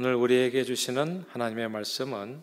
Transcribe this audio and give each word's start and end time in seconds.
오늘 0.00 0.14
우리에게 0.14 0.62
주시는 0.62 1.24
하나님의 1.26 1.70
말씀은 1.70 2.40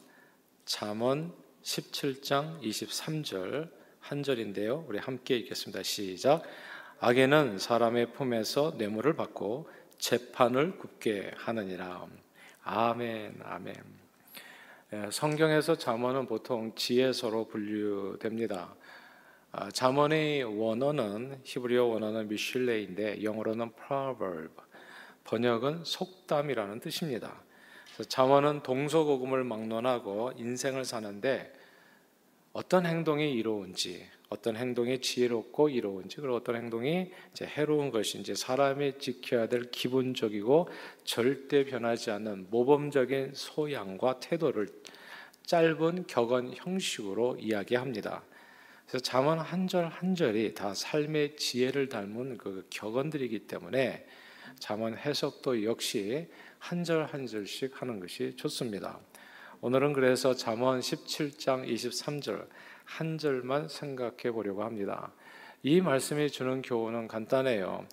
잠언 0.66 1.33
17장 1.63 2.62
23절 2.62 3.71
한 4.01 4.24
절인데요. 4.24 4.83
우리 4.90 5.00
함께 5.00 5.38
읽겠습니다. 5.38 5.82
시작. 5.82 6.44
악에는 7.00 7.58
사람의 7.58 8.12
품에서 8.12 8.73
뇌물을 8.78 9.16
받고 9.16 9.70
재판을 9.98 10.78
굽게 10.78 11.32
하느니라. 11.38 12.05
아멘. 12.64 13.39
아멘. 13.41 13.76
예, 14.92 15.10
성경에서 15.10 15.78
잠언은 15.78 16.28
보통 16.28 16.76
지혜서로 16.76 17.48
분류됩니다. 17.48 18.76
아, 19.54 19.72
잠언의 19.72 20.44
원어는 20.44 21.40
히브리어 21.46 21.86
원어는 21.86 22.28
미슐레인데 22.28 23.24
영어로는 23.24 23.72
proverb, 23.76 24.64
번역은 25.26 25.84
속담이라는 25.84 26.80
뜻입니다. 26.80 27.42
잠언은 28.07 28.64
동서고금을 28.64 29.43
막론하고 29.43 30.34
인생을 30.38 30.86
사는데 30.86 31.54
어떤 32.53 32.85
행동이 32.85 33.34
이로운지, 33.34 34.07
어떤 34.29 34.55
행동이 34.55 35.01
지혜롭고 35.01 35.70
이로운지, 35.70 36.17
그리고 36.17 36.35
어떤 36.35 36.55
행동이 36.55 37.11
해로운 37.41 37.91
것인지 37.91 38.35
사람이 38.35 38.98
지켜야 38.99 39.48
될 39.48 39.71
기본적이고 39.71 40.70
절대 41.03 41.65
변하지 41.65 42.12
않는 42.12 42.48
모범적인 42.49 43.31
소양과 43.34 44.20
태도를 44.20 44.67
짧은 45.45 46.07
격언 46.07 46.53
형식으로 46.55 47.37
이야기합니다. 47.39 48.23
그래서 48.87 49.03
잠언 49.03 49.39
한 49.39 49.67
절 49.67 49.87
한 49.87 50.15
절이 50.15 50.53
다 50.53 50.73
삶의 50.73 51.37
지혜를 51.37 51.89
닮은 51.89 52.37
그 52.37 52.65
격언들이기 52.70 53.48
때문에 53.48 54.05
잠언 54.59 54.97
해석도 54.97 55.63
역시 55.63 56.27
한 56.59 56.83
절 56.83 57.05
한 57.05 57.27
절씩 57.27 57.81
하는 57.81 57.99
것이 57.99 58.35
좋습니다. 58.35 58.99
오늘은 59.61 59.93
그래서 59.93 60.33
잠언 60.33 60.79
17장 60.79 61.67
23절 61.67 62.47
한 62.85 63.17
절만 63.17 63.67
생각해 63.67 64.31
보려고 64.31 64.64
합니다. 64.64 65.14
이 65.64 65.81
말씀이 65.81 66.30
주는 66.30 66.62
교훈은 66.62 67.08
간단해요. 67.08 67.88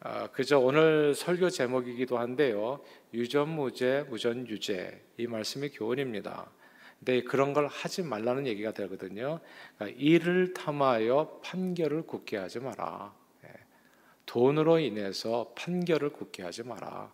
아, 0.00 0.28
그저 0.32 0.58
오늘 0.58 1.14
설교 1.14 1.50
제목이기도 1.50 2.18
한데요. 2.18 2.80
유전무죄, 3.14 4.06
무전유죄 4.08 5.04
이 5.18 5.26
말씀이 5.26 5.70
교훈입니다. 5.70 6.50
근데 6.98 7.22
그런 7.22 7.52
걸 7.52 7.66
하지 7.68 8.02
말라는 8.02 8.46
얘기가 8.46 8.72
되거든요. 8.72 9.40
그러니까 9.76 10.00
이를 10.00 10.54
탐하여 10.54 11.40
판결을 11.44 12.02
굳게 12.02 12.36
하지 12.36 12.60
마라. 12.60 13.14
예. 14.32 14.40
돈으로 14.40 14.78
인해서 14.78 15.52
판결을 15.54 16.10
굳게 16.10 16.42
하지 16.42 16.62
마라. 16.62 17.12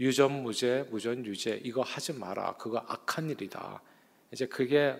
유전 0.00 0.42
무죄, 0.42 0.86
무전 0.90 1.24
유죄 1.26 1.60
이거 1.62 1.82
하지 1.82 2.14
마라. 2.14 2.56
그거 2.56 2.78
악한 2.78 3.30
일이다. 3.30 3.82
이제 4.32 4.46
그게 4.46 4.96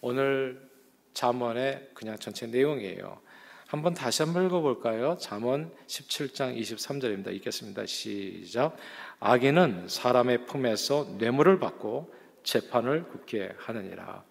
오늘 0.00 0.68
잠언의 1.12 1.90
그냥 1.92 2.16
전체 2.16 2.46
내용이에요. 2.46 3.20
한번 3.66 3.94
다시 3.94 4.22
한번 4.22 4.46
읽어볼까요? 4.46 5.16
잠언 5.18 5.70
17장 5.86 6.58
23절입니다. 6.58 7.32
읽겠습니다. 7.34 7.86
시작. 7.86 8.76
악인은 9.20 9.88
사람의 9.88 10.46
품에서 10.46 11.16
뇌물을 11.18 11.58
받고 11.58 12.12
재판을 12.42 13.04
굳게 13.04 13.54
하느니라. 13.58 14.24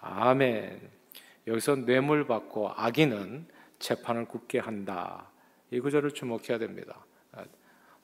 아멘. 0.00 0.88
여기서 1.46 1.76
뇌물 1.76 2.26
받고 2.26 2.70
악인은 2.76 3.46
재판을 3.78 4.24
굳게 4.26 4.58
한다. 4.60 5.30
이 5.76 5.80
구절을 5.80 6.12
주목해야 6.12 6.58
됩니다. 6.58 7.04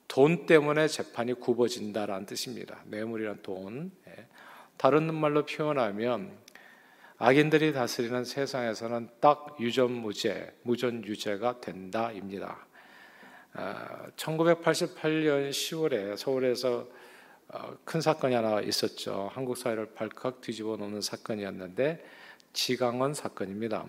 돈 0.08 0.44
때문에 0.44 0.88
재판이 0.88 1.34
굽어진다라는 1.34 2.26
뜻입니다. 2.26 2.82
뇌물이란 2.84 3.40
돈. 3.42 3.90
예. 4.08 4.26
다른 4.76 5.14
말로 5.14 5.46
표현하면 5.46 6.36
악인들이 7.16 7.72
다스리는 7.72 8.24
세상에서는 8.24 9.08
딱 9.20 9.56
유전무죄, 9.58 10.58
무전유죄가 10.64 11.62
된다입니다. 11.62 12.66
1988년 14.16 15.50
10월에 15.50 16.16
서울에서 16.16 16.88
어, 17.48 17.76
큰 17.84 18.00
사건이 18.00 18.34
하나 18.34 18.60
있었죠. 18.60 19.30
한국 19.34 19.56
사회를 19.58 19.92
발칵 19.94 20.40
뒤집어 20.40 20.76
놓는 20.76 21.02
사건이었는데 21.02 22.02
지강원 22.54 23.12
사건입니다. 23.12 23.86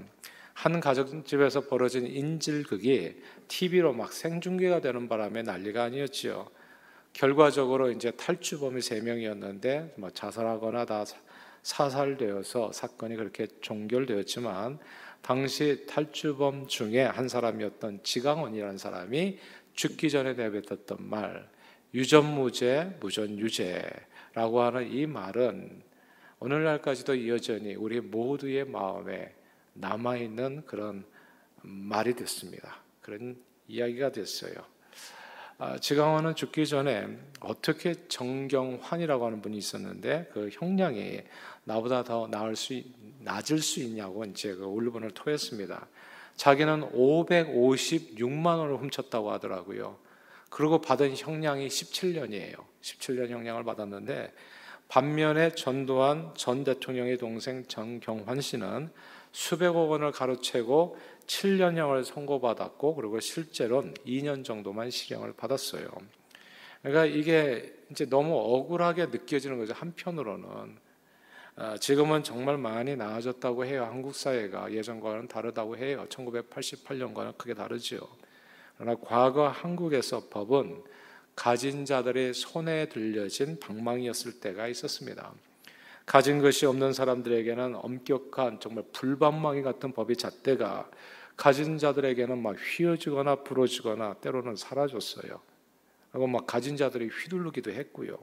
한 0.54 0.80
가정집에서 0.80 1.62
벌어진 1.62 2.06
인질극이 2.06 3.22
TV로 3.48 3.94
막 3.94 4.14
생중계가 4.14 4.82
되는 4.82 5.08
바람에 5.08 5.44
난리가 5.44 5.84
아니었지요. 5.84 6.50
결과적으로 7.14 7.92
이제 7.92 8.12
탈주범이 8.12 8.82
세 8.82 9.02
명이었는데 9.02 9.96
뭐 9.98 10.10
자살하거나 10.10 10.86
다 10.86 11.06
사살되어서 11.62 12.72
사건이 12.72 13.16
그렇게 13.16 13.48
종결되었지만 13.62 14.80
당시 15.22 15.86
탈주범 15.88 16.68
중에 16.68 17.04
한 17.04 17.30
사람이었던 17.30 18.02
지강원이라는 18.04 18.78
사람이 18.78 19.40
죽기 19.74 20.10
전에 20.10 20.34
내뱉었던 20.34 20.98
말 21.00 21.50
유전무죄, 21.94 22.98
무전유죄라고 23.00 24.62
하는 24.62 24.92
이 24.92 25.06
말은 25.06 25.82
오늘날까지도 26.40 27.28
여전히 27.30 27.76
우리 27.76 28.02
모두의 28.02 28.66
마음에 28.66 29.34
남아 29.74 30.18
있는 30.18 30.64
그런 30.66 31.06
말이 31.62 32.16
됐습니다. 32.16 32.78
그런 33.02 33.38
이야기가 33.68 34.12
됐어요. 34.12 34.54
아, 35.58 35.78
지강원은 35.78 36.36
죽기 36.36 36.68
전에 36.68 37.08
어떻게 37.40 37.96
정경환이라고 38.08 39.26
하는 39.26 39.42
분이 39.42 39.58
있었는데 39.58 40.30
그 40.34 40.50
형량이 40.52 41.22
나보다 41.64 42.04
더 42.04 42.28
나을 42.28 42.56
수 42.56 42.82
낮을 43.20 43.60
수 43.60 43.80
있냐고 43.82 44.26
이제 44.26 44.54
그 44.56 44.64
울분을 44.64 45.12
토했습니다. 45.12 45.88
자기는 46.36 46.92
556만 46.92 48.58
원을 48.58 48.78
훔쳤다고 48.78 49.32
하더라고요. 49.32 49.98
그리고 50.50 50.82
받은 50.82 51.16
형량이 51.16 51.68
17년이에요. 51.68 52.56
17년 52.82 53.30
형량을 53.30 53.64
받았는데 53.64 54.34
반면에 54.88 55.52
전두환 55.56 56.34
전 56.36 56.64
대통령의 56.64 57.18
동생 57.18 57.66
정경환 57.66 58.42
씨는 58.42 58.92
수백억 59.34 59.90
원을 59.90 60.12
가로채고 60.12 60.96
7년형을 61.26 62.06
선고받았고 62.06 62.96
그리고 62.96 63.20
실제로는 63.20 63.96
2년 64.06 64.46
정도만 64.46 64.92
실형을 64.92 65.34
받았어요. 65.34 65.90
그러니까 66.82 67.06
이게 67.06 67.74
이제 67.90 68.06
너무 68.06 68.38
억울하게 68.38 69.08
느껴지는 69.08 69.58
거죠. 69.58 69.74
한편으로는 69.74 70.78
아, 71.56 71.78
지금은 71.78 72.24
정말 72.24 72.58
많이 72.58 72.96
나아졌다고 72.96 73.66
해요. 73.66 73.86
한국 73.86 74.16
사회가 74.16 74.72
예전과는 74.72 75.28
다르다고 75.28 75.78
해요. 75.78 76.06
1988년과는 76.10 77.38
크게 77.38 77.54
다르죠. 77.54 78.08
그러나 78.78 78.98
과거 79.02 79.48
한국에서 79.48 80.30
법은 80.30 80.84
가진 81.36 81.86
자들의 81.86 82.34
손에 82.34 82.90
들려진 82.90 83.60
방망이였을 83.60 84.40
때가 84.40 84.68
있었습니다. 84.68 85.34
가진 86.06 86.42
것이 86.42 86.66
없는 86.66 86.94
사람들에게는 86.94 87.76
엄격한 87.76 88.60
정말 88.60 88.84
불방망이 88.92 89.62
같은 89.62 89.94
법이 89.94 90.18
잣대가 90.18 90.90
가진 91.38 91.78
자들에게는 91.78 92.42
막 92.42 92.56
휘어지거나 92.56 93.38
부러지거나 93.44 94.16
때로는 94.16 94.56
사라졌어요. 94.56 95.42
그리고 96.12 96.28
막 96.28 96.46
가진 96.46 96.78
자들이 96.78 97.08
휘둘르기도 97.08 97.72
했고요. 97.72 98.18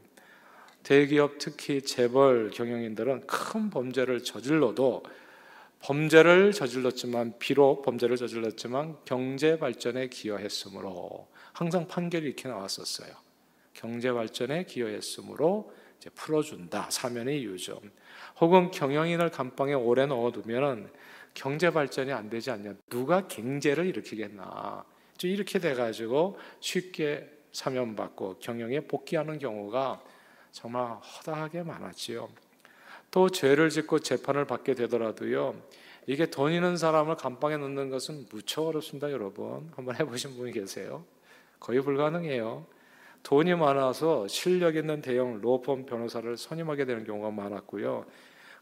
대기업 0.82 1.38
특히 1.38 1.82
재벌 1.82 2.50
경영인들은 2.50 3.26
큰 3.26 3.70
범죄를 3.70 4.22
저질러도 4.22 5.02
범죄를 5.80 6.52
저질렀지만 6.52 7.34
비록 7.38 7.82
범죄를 7.82 8.16
저질렀지만 8.16 8.98
경제 9.04 9.58
발전에 9.58 10.08
기여했으므로 10.08 11.28
항상 11.52 11.88
판결이 11.88 12.26
이렇게 12.26 12.48
나왔었어요. 12.48 13.12
경제 13.72 14.12
발전에 14.12 14.64
기여했으므로 14.64 15.72
풀어준다 16.08 16.88
사면의 16.90 17.40
이유죠. 17.42 17.80
혹은 18.40 18.70
경영인을 18.70 19.30
감방에 19.30 19.74
오래 19.74 20.06
넣어두면 20.06 20.90
경제 21.34 21.70
발전이 21.70 22.12
안 22.12 22.30
되지 22.30 22.50
않냐? 22.50 22.74
누가 22.88 23.28
경제를 23.28 23.86
일으키겠나? 23.86 24.84
이렇게 25.22 25.58
돼가지고 25.58 26.38
쉽게 26.60 27.28
사면받고 27.52 28.38
경영에 28.38 28.80
복귀하는 28.80 29.38
경우가 29.38 30.02
정말 30.52 30.96
허다하게 30.96 31.62
많았지요. 31.62 32.28
또 33.10 33.28
죄를 33.28 33.70
짓고 33.70 33.98
재판을 34.00 34.46
받게 34.46 34.74
되더라도요. 34.74 35.60
이게 36.06 36.26
돈 36.26 36.52
있는 36.52 36.76
사람을 36.76 37.16
감방에 37.16 37.56
넣는 37.56 37.90
것은 37.90 38.26
무척 38.30 38.66
어렵습니다, 38.66 39.10
여러분. 39.12 39.70
한번 39.76 39.96
해보신 39.96 40.36
분이 40.36 40.52
계세요? 40.52 41.04
거의 41.58 41.82
불가능해요. 41.82 42.66
돈이 43.22 43.54
많아서 43.54 44.26
실력 44.28 44.76
있는 44.76 45.02
대형 45.02 45.40
로펌 45.40 45.86
변호사를 45.86 46.36
선임하게 46.36 46.84
되는 46.84 47.04
경우가 47.04 47.30
많았고요. 47.30 48.06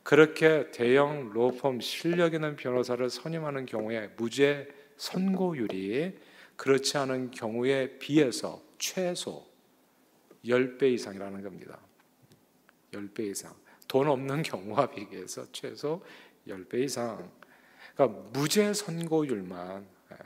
그렇게 0.03 0.71
대형 0.71 1.31
로펌 1.33 1.81
실력 1.81 2.35
있는 2.35 2.57
변호사를 2.57 3.09
선임하는 3.09 3.67
경우에 3.67 4.11
무죄 4.17 4.69
선고율이 4.97 6.17
그렇지 6.57 6.99
않은 6.99 7.31
경우에 7.31 7.99
비해서 7.99 8.61
최소 8.79 9.47
10배 10.45 10.93
이상이라는 10.95 11.43
겁니다. 11.43 11.79
10배 12.93 13.21
이상. 13.31 13.55
돈 13.87 14.09
없는 14.09 14.43
경우와 14.43 14.91
비교해서 14.91 15.47
최소 15.53 16.03
10배 16.47 16.85
이상. 16.85 17.31
그러니까 17.95 18.21
무죄 18.33 18.73
선고율만 18.73 19.87
예, 20.13 20.17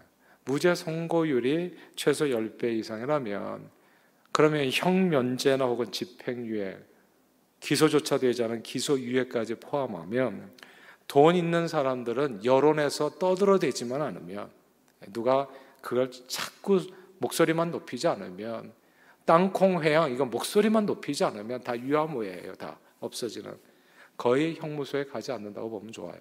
무죄 0.45 0.75
선고율이 0.75 1.77
최소 1.97 2.27
10배 2.27 2.79
이상이라면 2.79 3.82
그러면 4.33 4.69
형 4.73 5.11
면제나 5.11 5.67
혹은 5.67 5.93
집행유예 5.93 6.79
기소조차 7.61 8.19
되지 8.19 8.43
않은 8.45 8.63
기소유예까지 8.63 9.57
포함하면 9.57 10.51
돈 11.07 11.37
있는 11.37 11.69
사람들은 11.69 12.45
여론에서 12.45 13.19
떠들어대지만 13.19 14.03
않으면 14.03 14.51
누가 15.13 15.49
그걸 15.81 16.11
자꾸 16.29 16.81
목소리만 17.19 17.71
높이지 17.71 18.09
않으면 18.09 18.73
땅콩 19.25 19.83
회양 19.83 20.11
이건 20.11 20.31
목소리만 20.31 20.87
높이지 20.87 21.25
않으면 21.25 21.63
다 21.63 21.79
유아무예요 21.79 22.55
다 22.55 22.79
없어지는 23.01 23.57
거의 24.17 24.55
형무소에 24.57 25.05
가지 25.05 25.33
않는다고 25.33 25.71
보면 25.71 25.93
좋아요. 25.93 26.19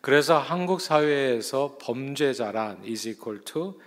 그래서 0.00 0.38
한국 0.38 0.80
사회에서 0.80 1.78
범죄자란 1.80 2.82
is 2.84 3.08
equal 3.08 3.40
to 3.44 3.78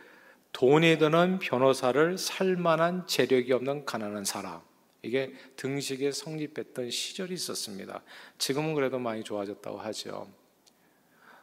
돈이 0.55 0.99
드는 0.99 1.39
변호사를 1.39 2.17
살 2.17 2.55
만한 2.55 3.05
재력이 3.07 3.51
없는 3.51 3.83
가난한 3.83 4.23
사람. 4.23 4.61
이게 5.01 5.33
등식에 5.57 6.13
성립했던 6.13 6.91
시절이 6.91 7.33
있었습니다. 7.33 8.01
지금은 8.37 8.73
그래도 8.73 8.97
많이 8.97 9.21
좋아졌다고 9.21 9.77
하죠. 9.79 10.31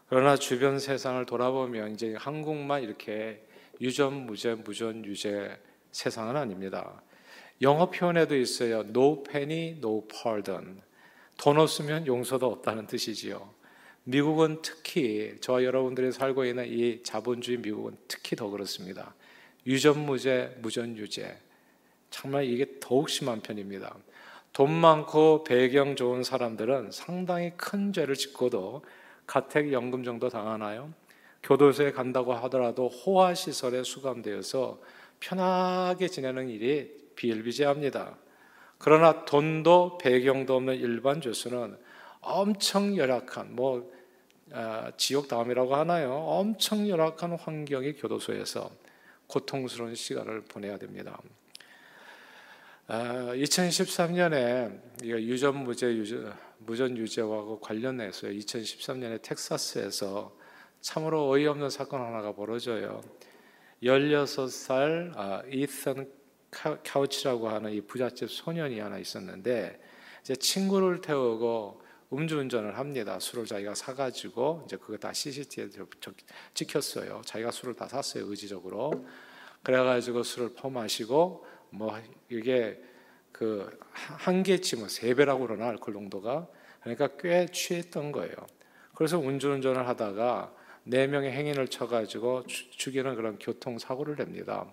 그러나 0.09 0.37
주변 0.37 0.79
세상을 0.79 1.27
돌아보면 1.27 1.93
이제 1.93 2.15
한국만 2.15 2.85
이렇게 2.85 3.47
유전 3.83 4.15
무죄 4.25 4.55
무전 4.55 5.05
유죄 5.05 5.61
세상은 5.91 6.35
아닙니다. 6.39 7.03
영어 7.61 7.91
표현에도 7.91 8.35
있어요. 8.35 8.81
No 8.81 9.23
penny, 9.25 9.77
no 9.77 10.09
pardon. 10.09 10.81
돈 11.37 11.59
없으면 11.59 12.07
용서도 12.07 12.51
없다는 12.51 12.87
뜻이지요. 12.87 13.53
미국은 14.05 14.59
특히 14.63 15.37
저와 15.41 15.63
여러분들이 15.63 16.11
살고 16.11 16.45
있는 16.45 16.67
이 16.67 17.03
자본주의 17.03 17.59
미국은 17.59 17.97
특히 18.09 18.35
더 18.35 18.49
그렇습니다. 18.49 19.15
유전무죄, 19.67 20.59
무전유죄. 20.61 21.39
정말 22.11 22.45
이게 22.45 22.67
더욱 22.81 23.09
심한 23.09 23.41
편입니다. 23.41 23.97
돈 24.53 24.71
많고 24.73 25.45
배경 25.45 25.97
좋은 25.97 26.25
사람들은 26.25 26.91
상당히 26.91 27.53
큰 27.57 27.93
죄를 27.93 28.17
짓고도 28.17 28.85
가택연금 29.27 30.05
정도 30.05 30.29
당하나요? 30.29 30.93
교도소에 31.45 31.93
간다고 31.93 32.35
하더라도 32.35 32.89
호화시설에 32.89 33.83
수감되어서 33.83 34.81
편하게 35.21 36.09
지내는 36.09 36.49
일이 36.49 36.91
비일비재합니다. 37.15 38.17
그러나 38.79 39.25
돈도 39.25 39.99
배경도 39.99 40.57
없는 40.57 40.75
일반 40.75 41.21
죄수는 41.21 41.77
엄청 42.23 42.97
열악한 42.97 43.55
뭐 43.55 43.93
아, 44.53 44.93
지옥 44.97 45.29
다음이라고 45.29 45.75
하나요? 45.75 46.13
엄청 46.13 46.89
열악한 46.89 47.33
환경의 47.33 47.97
교도소에서 47.97 48.71
고통스러운 49.27 49.95
시간을 49.95 50.43
보내야 50.43 50.79
됩니다. 50.79 51.21
아, 52.87 53.33
2013년에 53.35 55.05
유전 55.05 55.65
무죄 55.65 55.89
유전, 55.89 56.33
무전 56.59 56.97
유죄와 56.97 57.59
관련해서 57.61 58.29
2013년에 58.29 59.23
텍사스에서 59.23 60.37
참으로 60.81 61.29
어이없는 61.29 61.71
사건 61.71 62.03
하나가 62.03 62.33
벌어져요. 62.33 63.01
16살 63.83 65.13
아, 65.17 65.43
이선 65.51 66.09
카우치라고 66.51 67.49
하는 67.49 67.73
이 67.73 67.81
부잣집 67.81 68.31
소년이 68.31 68.79
하나 68.79 68.99
있었는데 68.99 69.81
이제 70.21 70.37
친구를 70.37 71.01
태우고 71.01 71.82
음주운전을 72.13 72.79
합니다. 72.79 73.19
술을 73.19 73.47
자기가 73.47 73.75
사가지고 73.75 74.63
이제 74.67 74.77
그거 74.77 74.97
다 74.97 75.13
CCTV에 75.13 75.69
찍혔어요. 76.55 77.23
자기가 77.25 77.51
술을 77.51 77.75
다 77.75 77.89
샀어요 77.89 78.27
의지적으로. 78.27 79.07
그래가지고 79.63 80.23
술을 80.23 80.55
퍼마시고 80.55 81.47
뭐 81.71 81.99
이게 82.29 82.83
그 83.31 83.71
한계치 83.93 84.77
뭐세 84.77 85.15
배라고 85.15 85.47
그러나 85.47 85.69
알코올 85.69 85.95
농도가 85.95 86.47
그러니까 86.81 87.09
꽤 87.19 87.47
취했던 87.47 88.13
거예요. 88.13 88.35
그래서 88.95 89.19
운전운전을 89.19 89.89
하다가 89.89 90.55
네 90.85 91.07
명의 91.07 91.33
행인을 91.33 91.69
쳐가지고 91.69 92.47
죽이는 92.47 93.15
그런 93.15 93.39
교통 93.39 93.79
사고를 93.79 94.17
냅니다. 94.17 94.67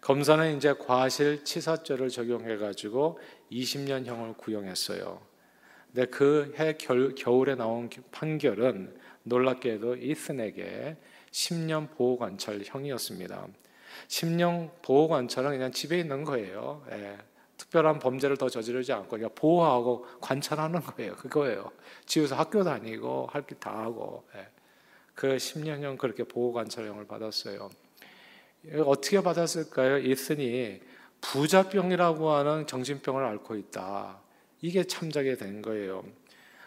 검사는 0.00 0.56
이제 0.56 0.72
과실치사죄를 0.72 2.08
적용해가지고 2.08 3.20
20년형을 3.52 4.36
구형했어요. 4.38 5.29
근데 5.92 6.06
그 6.06 6.52
해 6.58 6.74
겨울에 6.76 7.54
나온 7.56 7.90
판결은 8.12 8.96
놀랍게도 9.24 9.96
이슨에게 9.96 10.96
10년 11.30 11.90
보호 11.90 12.16
관찰형이었습니다. 12.18 13.46
10년 14.08 14.70
보호 14.82 15.08
관찰은 15.08 15.50
그냥 15.50 15.72
집에 15.72 15.98
있는 15.98 16.24
거예요. 16.24 16.84
예. 16.92 17.18
특별한 17.56 17.98
범죄를 17.98 18.36
더 18.38 18.48
저지르지 18.48 18.92
않고 18.92 19.08
그냥 19.10 19.30
보호하고 19.34 20.06
관찰하는 20.20 20.80
거예요. 20.80 21.14
그거예요. 21.16 21.70
집에서 22.06 22.34
학교 22.34 22.64
다니고 22.64 23.28
할 23.30 23.42
게 23.42 23.54
다 23.56 23.78
하고 23.78 24.24
예. 24.36 24.46
그 25.14 25.36
10년형 25.36 25.98
그렇게 25.98 26.24
보호 26.24 26.52
관찰형을 26.52 27.06
받았어요. 27.06 27.68
어떻게 28.86 29.22
받았을까요? 29.22 29.98
이슨이 29.98 30.80
부자병이라고 31.20 32.30
하는 32.30 32.66
정신병을 32.66 33.24
앓고 33.24 33.56
있다. 33.56 34.20
이게 34.62 34.84
참작이 34.84 35.36
된 35.36 35.62
거예요. 35.62 36.04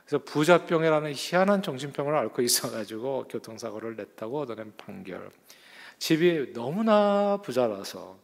그래서 0.05 0.23
부자병이라는 0.23 1.13
희한한 1.15 1.61
정신병을 1.61 2.15
앓고 2.15 2.41
있어가지고 2.41 3.27
교통사고를 3.29 3.95
냈다고 3.95 4.41
얻어낸 4.41 4.73
판결. 4.77 5.29
집이 5.99 6.53
너무나 6.53 7.39
부자라서 7.41 8.17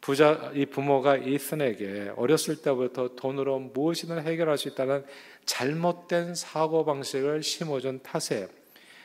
부자 0.00 0.52
이 0.54 0.64
부모가 0.64 1.16
이슨에게 1.16 2.12
어렸을 2.16 2.62
때부터 2.62 3.14
돈으로 3.16 3.58
무엇이든 3.58 4.22
해결할 4.22 4.56
수 4.56 4.68
있다는 4.68 5.04
잘못된 5.44 6.34
사고 6.34 6.84
방식을 6.84 7.42
심어준 7.42 8.02
탓에 8.02 8.48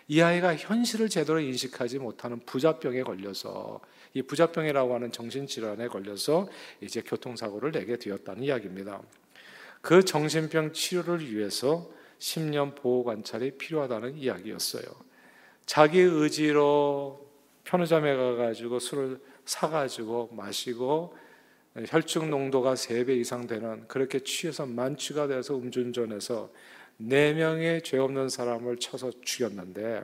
이 0.08 0.22
아이가 0.22 0.56
현실을 0.56 1.10
제대로 1.10 1.40
인식하지 1.40 2.00
못하는 2.00 2.40
부자병에 2.46 3.04
걸려서 3.04 3.80
이 4.14 4.22
부자병이라고 4.22 4.94
하는 4.94 5.12
정신질환에 5.12 5.88
걸려서 5.88 6.48
이제 6.82 7.02
교통사고를 7.02 7.72
내게 7.72 7.98
되었다는 7.98 8.44
이야기입니다. 8.44 9.02
그 9.84 10.06
정신병 10.06 10.72
치료를 10.72 11.30
위해서 11.30 11.92
10년 12.18 12.74
보호 12.74 13.04
관찰이 13.04 13.58
필요하다는 13.58 14.16
이야기였어요. 14.16 14.84
자기 15.66 16.00
의지로 16.00 17.30
편의점에 17.66 18.16
가가지고 18.16 18.80
술을 18.80 19.20
사가지고 19.44 20.30
마시고 20.32 21.18
혈중 21.86 22.30
농도가 22.30 22.76
3배 22.76 23.10
이상 23.20 23.46
되는 23.46 23.86
그렇게 23.90 24.20
취해서 24.22 24.66
만취가 24.66 25.28
돼서 25.28 25.58
음주운전해서 25.58 26.50
4명의 27.02 27.84
죄 27.84 27.98
없는 27.98 28.30
사람을 28.30 28.78
쳐서 28.78 29.12
죽였는데 29.22 30.02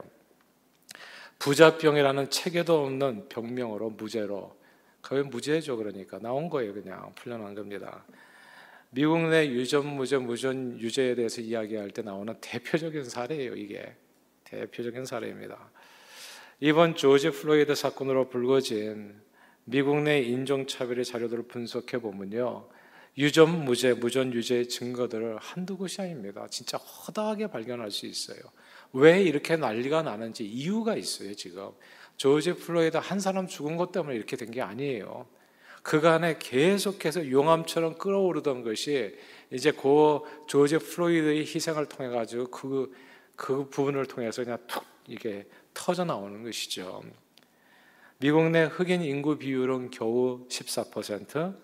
부자병이라는 1.40 2.30
체계도 2.30 2.84
없는 2.84 3.30
병명으로 3.30 3.92
무죄로 3.92 4.58
그게 5.00 5.22
무죄죠 5.22 5.78
그러니까 5.78 6.20
나온 6.20 6.50
거예요 6.50 6.74
그냥 6.74 7.14
풀려난 7.16 7.56
겁니다. 7.56 8.04
미국 8.92 9.30
내 9.30 9.48
유전 9.48 9.86
무죄, 9.86 10.18
무전 10.18 10.80
유죄에 10.80 11.14
대해서 11.16 11.42
이야기할 11.42 11.92
때 11.92 12.02
나오는 12.02 12.34
대표적인 12.42 13.04
사례예요, 13.04 13.56
이게. 13.56 13.96
대표적인 14.46 15.06
사례입니다. 15.06 15.70
이번 16.60 16.96
조지 16.96 17.30
플로이드 17.30 17.76
사건으로 17.76 18.30
불거진 18.30 19.22
미국 19.66 20.02
내 20.02 20.22
인종차별의 20.22 21.06
자료들을 21.06 21.44
분석해 21.44 22.00
보면요. 22.00 22.68
유전 23.20 23.64
무죄, 23.64 23.94
무전 23.94 24.34
유죄의 24.34 24.68
증거들을 24.70 25.38
한두 25.38 25.78
곳이 25.78 26.02
아닙니다. 26.02 26.48
진짜 26.50 26.78
허다하게 26.78 27.48
발견할 27.48 27.92
수 27.92 28.08
있어요. 28.08 28.40
왜 28.94 29.22
이렇게 29.22 29.56
난리가 29.56 30.02
나는지 30.02 30.46
이유가 30.46 30.96
있어요, 30.96 31.36
지금. 31.36 31.70
조지 32.18 32.54
플로이드 32.54 32.98
한 32.98 33.20
사람 33.20 33.46
죽은 33.48 33.78
것 33.78 33.92
때문에 33.92 34.16
이렇게 34.16 34.36
된 34.36 34.50
게 34.50 34.62
아니에요. 34.62 35.28
그간에 35.90 36.38
계속해서 36.38 37.32
용암처럼 37.32 37.98
끓어오르던 37.98 38.64
것이 38.64 39.18
이제 39.50 39.72
그 39.72 40.20
조지 40.46 40.78
플로이드의 40.78 41.40
희생을 41.40 41.88
통해 41.88 42.10
가지고 42.12 42.46
그, 42.52 42.96
그 43.36 43.68
부분을 43.68 44.06
통해서 44.06 44.44
그냥 44.44 44.60
툭 44.68 44.84
이게 45.08 45.48
터져 45.74 46.06
나오는 46.06 46.44
것이죠. 46.44 47.02
미국 48.20 48.52
내 48.52 48.66
흑인 48.66 49.02
인구 49.02 49.40
비율은 49.40 49.90
겨우 49.90 50.48
14%. 50.48 51.58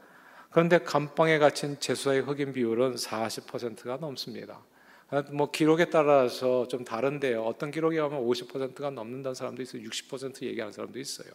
그런데 0.49 0.79
감방에 0.79 1.37
갇힌 1.37 1.79
죄수의 1.79 2.21
흑인 2.21 2.51
비율은 2.51 2.95
40%가 2.95 3.97
넘습니다. 3.97 4.59
뭐 5.33 5.51
기록에 5.51 5.91
따라서 5.91 6.67
좀 6.67 6.83
다른데요. 6.83 7.43
어떤 7.43 7.69
기록에 7.69 7.99
하면 7.99 8.25
50%가 8.25 8.89
넘는다는 8.89 9.35
사람도 9.35 9.61
있어요. 9.61 9.83
60% 9.83 10.41
얘기하는 10.41 10.73
사람도 10.73 10.97
있어요. 10.97 11.29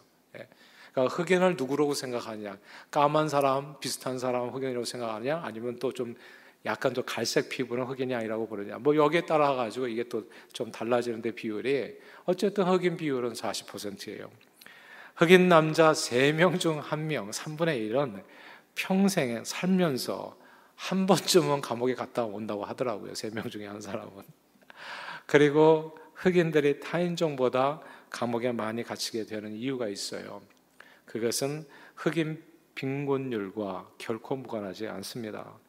예. 0.91 0.93
그러니까 0.93 1.15
흑인을 1.15 1.55
누구라고 1.57 1.93
생각하냐? 1.93 2.57
까만 2.91 3.29
사람, 3.29 3.79
비슷한 3.79 4.19
사람 4.19 4.49
흑인이라고 4.49 4.85
생각하냐? 4.85 5.41
아니면 5.43 5.79
또 5.79 5.91
좀 5.91 6.15
약간 6.63 6.93
좀 6.93 7.03
갈색 7.07 7.49
피부는 7.49 7.85
흑인이 7.85 8.13
아니라고 8.13 8.47
부르냐? 8.47 8.77
뭐 8.77 8.95
여기에 8.95 9.25
따라 9.25 9.55
가지고 9.55 9.87
이게 9.87 10.03
또 10.03 10.23
좀 10.53 10.71
달라지는데 10.71 11.31
비율이 11.31 11.97
어쨌든 12.25 12.65
흑인 12.65 12.97
비율은 12.97 13.33
40%예요. 13.33 14.29
흑인 15.15 15.49
남자 15.49 15.91
3명 15.91 16.59
중 16.59 16.81
1명, 16.81 17.31
3분의 17.31 17.89
1은 17.91 18.23
평생 18.75 19.43
살면서 19.43 20.37
한 20.75 21.05
번쯤은 21.05 21.61
감옥에 21.61 21.93
갔다 21.95 22.25
온다고 22.25 22.63
하더라고요. 22.65 23.13
3명 23.13 23.49
중에 23.51 23.67
한 23.67 23.81
사람은. 23.81 24.23
그리고 25.25 25.97
흑인들이 26.15 26.79
타인종보다 26.79 27.81
감옥에 28.09 28.51
많이 28.51 28.83
갇히게 28.83 29.25
되는 29.25 29.53
이유가 29.53 29.87
있어요. 29.87 30.41
그것은 31.11 31.65
흑인 31.95 32.41
빈곤율과 32.73 33.91
결코 33.97 34.37
무관하지 34.37 34.87
않습니다. 34.87 35.59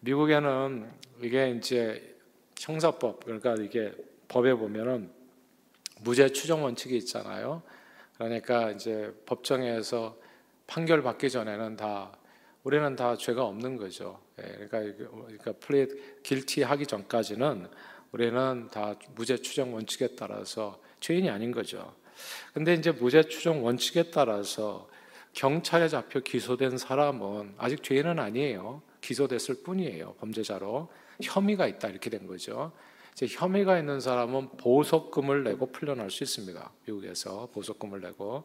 미국에는 0.00 0.90
이게 1.22 1.52
이제 1.52 2.16
형사법 2.58 3.24
그러니까 3.24 3.54
이게 3.54 3.94
법에 4.28 4.52
보면은 4.52 5.10
무죄 6.00 6.28
추정 6.28 6.64
원칙이 6.64 6.98
있잖아요. 6.98 7.62
그러니까 8.14 8.72
이제 8.72 9.10
법정에서 9.24 10.18
판결 10.66 11.02
받기 11.02 11.30
전에는 11.30 11.76
다 11.76 12.12
우리는 12.62 12.94
다 12.94 13.16
죄가 13.16 13.42
없는 13.42 13.78
거죠. 13.78 14.20
예, 14.38 14.66
그러니까 14.66 15.06
그러니까 15.08 15.52
플레이 15.60 15.86
길티 16.22 16.62
하기 16.62 16.86
전까지는 16.86 17.68
우리는 18.12 18.68
다 18.70 18.96
무죄 19.14 19.38
추정 19.38 19.72
원칙에 19.72 20.08
따라서 20.14 20.78
죄인이 21.00 21.30
아닌 21.30 21.52
거죠. 21.52 21.94
근데 22.52 22.74
이제 22.74 22.90
무죄 22.92 23.22
추정 23.22 23.64
원칙에 23.64 24.10
따라서 24.10 24.88
경찰에 25.32 25.88
잡혀 25.88 26.20
기소된 26.20 26.78
사람은 26.78 27.54
아직 27.58 27.82
죄인은 27.82 28.18
아니에요. 28.18 28.82
기소됐을 29.00 29.62
뿐이에요. 29.62 30.14
범죄자로 30.14 30.88
혐의가 31.22 31.66
있다 31.66 31.88
이렇게 31.88 32.10
된 32.10 32.26
거죠. 32.26 32.72
이제 33.12 33.26
혐의가 33.28 33.78
있는 33.78 34.00
사람은 34.00 34.56
보석금을 34.56 35.44
내고 35.44 35.70
풀려날 35.70 36.10
수 36.10 36.24
있습니다. 36.24 36.70
미국에서 36.86 37.48
보석금을 37.52 38.00
내고 38.00 38.44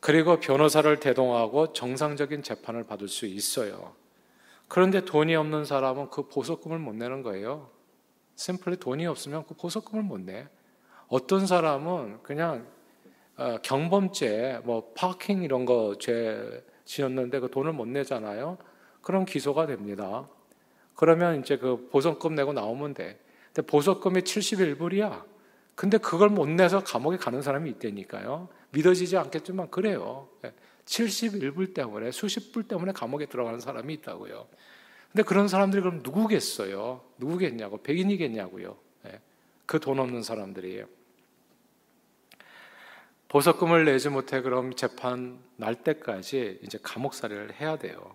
그리고 0.00 0.40
변호사를 0.40 0.98
대동하고 0.98 1.72
정상적인 1.72 2.42
재판을 2.42 2.84
받을 2.84 3.06
수 3.08 3.26
있어요. 3.26 3.94
그런데 4.66 5.04
돈이 5.04 5.36
없는 5.36 5.64
사람은 5.64 6.10
그 6.10 6.28
보석금을 6.28 6.78
못 6.78 6.94
내는 6.94 7.22
거예요. 7.22 7.70
심플리 8.34 8.78
돈이 8.78 9.06
없으면 9.06 9.46
그 9.46 9.54
보석금을 9.54 10.02
못 10.02 10.20
내. 10.20 10.48
어떤 11.12 11.46
사람은 11.46 12.22
그냥 12.22 12.66
어, 13.36 13.58
경범죄, 13.62 14.62
뭐 14.64 14.92
파킹 14.94 15.42
이런 15.42 15.66
거 15.66 15.94
죄 15.98 16.64
지었는데 16.86 17.40
그 17.40 17.50
돈을 17.50 17.74
못 17.74 17.86
내잖아요. 17.86 18.56
그럼 19.02 19.26
기소가 19.26 19.66
됩니다. 19.66 20.26
그러면 20.94 21.40
이제 21.40 21.58
그 21.58 21.88
보석금 21.90 22.34
내고 22.34 22.54
나오면 22.54 22.94
돼. 22.94 23.20
근데 23.52 23.60
보석금이 23.66 24.22
71불이야. 24.22 25.24
근데 25.74 25.98
그걸 25.98 26.30
못 26.30 26.48
내서 26.48 26.82
감옥에 26.82 27.18
가는 27.18 27.42
사람이 27.42 27.68
있다니까요. 27.72 28.48
믿어지지 28.70 29.18
않겠지만 29.18 29.70
그래요. 29.70 30.28
71불 30.86 31.68
예. 31.68 31.74
때문에 31.74 32.10
수십 32.10 32.52
불 32.52 32.62
때문에 32.62 32.92
감옥에 32.92 33.26
들어가는 33.26 33.60
사람이 33.60 33.92
있다고요. 33.94 34.46
근데 35.12 35.22
그런 35.24 35.46
사람들이 35.46 35.82
그럼 35.82 36.00
누구겠어요? 36.02 37.02
누구겠냐고 37.18 37.82
백인이겠냐고요. 37.82 38.78
예. 39.08 39.20
그돈 39.66 39.98
없는 39.98 40.22
사람들이에요. 40.22 40.86
보석금을 43.32 43.86
내지 43.86 44.10
못해 44.10 44.42
그럼 44.42 44.74
재판 44.74 45.38
날 45.56 45.74
때까지 45.74 46.58
이제 46.62 46.78
감옥살이를 46.82 47.54
해야 47.54 47.78
돼요. 47.78 48.14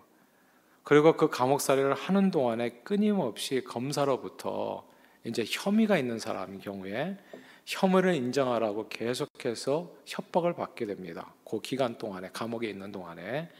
그리고 0.84 1.16
그 1.16 1.28
감옥살이를 1.28 1.92
하는 1.94 2.30
동안에 2.30 2.82
끊임없이 2.84 3.64
검사로부터 3.64 4.86
이제 5.24 5.44
혐의가 5.44 5.98
있는 5.98 6.20
사람인 6.20 6.60
경우에 6.60 7.16
혐의를 7.66 8.14
인정하라고 8.14 8.88
계속해서 8.88 9.92
협박을 10.06 10.52
받게 10.52 10.86
됩니다. 10.86 11.34
그 11.44 11.60
기간 11.60 11.98
동안에 11.98 12.30
감옥에 12.32 12.68
있는 12.68 12.92
동안에 12.92 13.50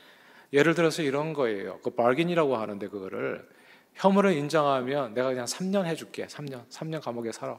예를 0.52 0.76
들어서 0.76 1.02
이런 1.02 1.32
거예요. 1.32 1.80
그 1.82 1.90
발긴이라고 1.90 2.56
하는데 2.56 2.86
그거를 2.86 3.48
혐의를 3.94 4.34
인정하면 4.34 5.12
내가 5.12 5.30
그냥 5.30 5.44
3년 5.46 5.86
해줄게. 5.86 6.28
3년, 6.28 6.68
3년 6.68 7.02
감옥에 7.02 7.32
살아. 7.32 7.58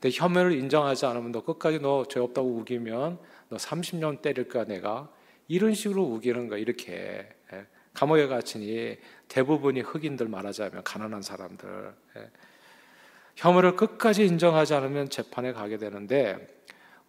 근데 0.00 0.10
혐의를 0.16 0.52
인정하지 0.52 1.06
않으면 1.06 1.32
너 1.32 1.42
끝까지 1.44 1.78
너 1.80 2.04
죄 2.08 2.20
없다고 2.20 2.48
우기면 2.58 3.18
너 3.50 3.56
30년 3.56 4.22
때릴 4.22 4.48
거야 4.48 4.64
내가. 4.64 5.10
이런 5.48 5.74
식으로 5.74 6.02
우기는 6.04 6.48
거 6.48 6.56
이렇게 6.56 7.28
예. 7.52 7.66
감옥에 7.92 8.26
갇히니 8.28 8.96
대부분이 9.28 9.80
흑인들 9.80 10.28
말하자면 10.28 10.84
가난한 10.84 11.22
사람들. 11.22 11.92
예. 12.16 12.30
혐의를 13.36 13.76
끝까지 13.76 14.24
인정하지 14.26 14.74
않으면 14.74 15.10
재판에 15.10 15.52
가게 15.52 15.76
되는데 15.76 16.46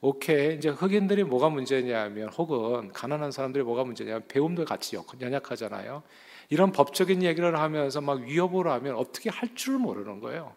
오케이 0.01 0.55
이제 0.55 0.69
흑인들이 0.69 1.24
뭐가 1.24 1.50
문제냐면 1.50 2.29
혹은 2.29 2.91
가난한 2.91 3.31
사람들이 3.31 3.63
뭐가 3.63 3.83
문제냐면 3.83 4.24
배움도 4.27 4.65
같이 4.65 4.98
연약하잖아요. 5.21 6.01
이런 6.50 6.71
법적인 6.71 7.21
얘기를 7.24 7.57
하면서 7.57 8.01
막 8.01 8.19
위협을 8.21 8.67
하면 8.67 8.95
어떻게 8.95 9.29
할 9.29 9.50
줄 9.55 9.77
모르는 9.77 10.19
거예요. 10.19 10.53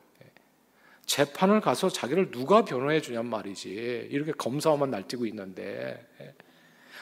재판을 1.06 1.61
가서 1.61 1.88
자기를 1.88 2.30
누가 2.30 2.64
변호해 2.64 3.00
주냔 3.00 3.26
말이지. 3.26 4.08
이렇게 4.11 4.32
검사만 4.32 4.90
날뛰고 4.90 5.26
있는데 5.26 6.06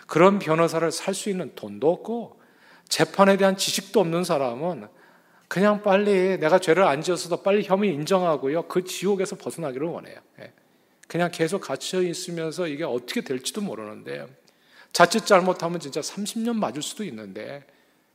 그런 0.06 0.38
변호사를 0.38 0.90
살 0.90 1.14
수 1.14 1.30
있는 1.30 1.54
돈도 1.54 1.90
없고 1.90 2.40
재판에 2.88 3.36
대한 3.36 3.56
지식도 3.56 4.00
없는 4.00 4.24
사람은 4.24 4.88
그냥 5.48 5.82
빨리 5.82 6.38
내가 6.38 6.58
죄를 6.58 6.84
안 6.84 7.02
지었어도 7.02 7.42
빨리 7.42 7.62
혐의 7.62 7.92
인정하고요. 7.94 8.68
그 8.68 8.84
지옥에서 8.84 9.36
벗어나기를 9.36 9.86
원해요. 9.86 10.16
예. 10.40 10.52
그냥 11.08 11.30
계속 11.30 11.60
갇혀 11.60 12.00
있으면서 12.02 12.66
이게 12.66 12.84
어떻게 12.84 13.20
될지도 13.20 13.60
모르는데 13.60 14.26
자칫 14.92 15.26
잘못하면 15.26 15.78
진짜 15.78 16.00
30년 16.00 16.54
맞을 16.56 16.82
수도 16.82 17.04
있는데 17.04 17.66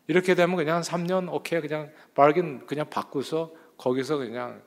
이렇게 0.08 0.34
되면 0.36 0.56
그냥 0.56 0.82
3년 0.82 1.32
오케이 1.32 1.62
그냥 1.62 1.91
발긴 2.15 2.65
그냥 2.65 2.89
바꾸서 2.89 3.53
거기서 3.77 4.17
그냥 4.17 4.62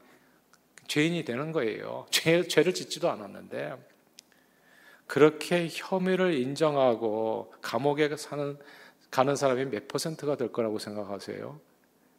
죄인이 0.90 1.24
되는 1.24 1.52
거예요. 1.52 2.06
죄, 2.10 2.42
죄를 2.42 2.74
짓지도 2.74 3.10
않았는데 3.10 3.76
그렇게 5.06 5.68
혐의를 5.70 6.34
인정하고 6.34 7.52
감옥에 7.62 8.14
사는 8.16 8.58
가는 9.10 9.36
사람이 9.36 9.66
몇 9.66 9.88
퍼센트가 9.88 10.36
될 10.36 10.52
거라고 10.52 10.78
생각하세요? 10.78 11.60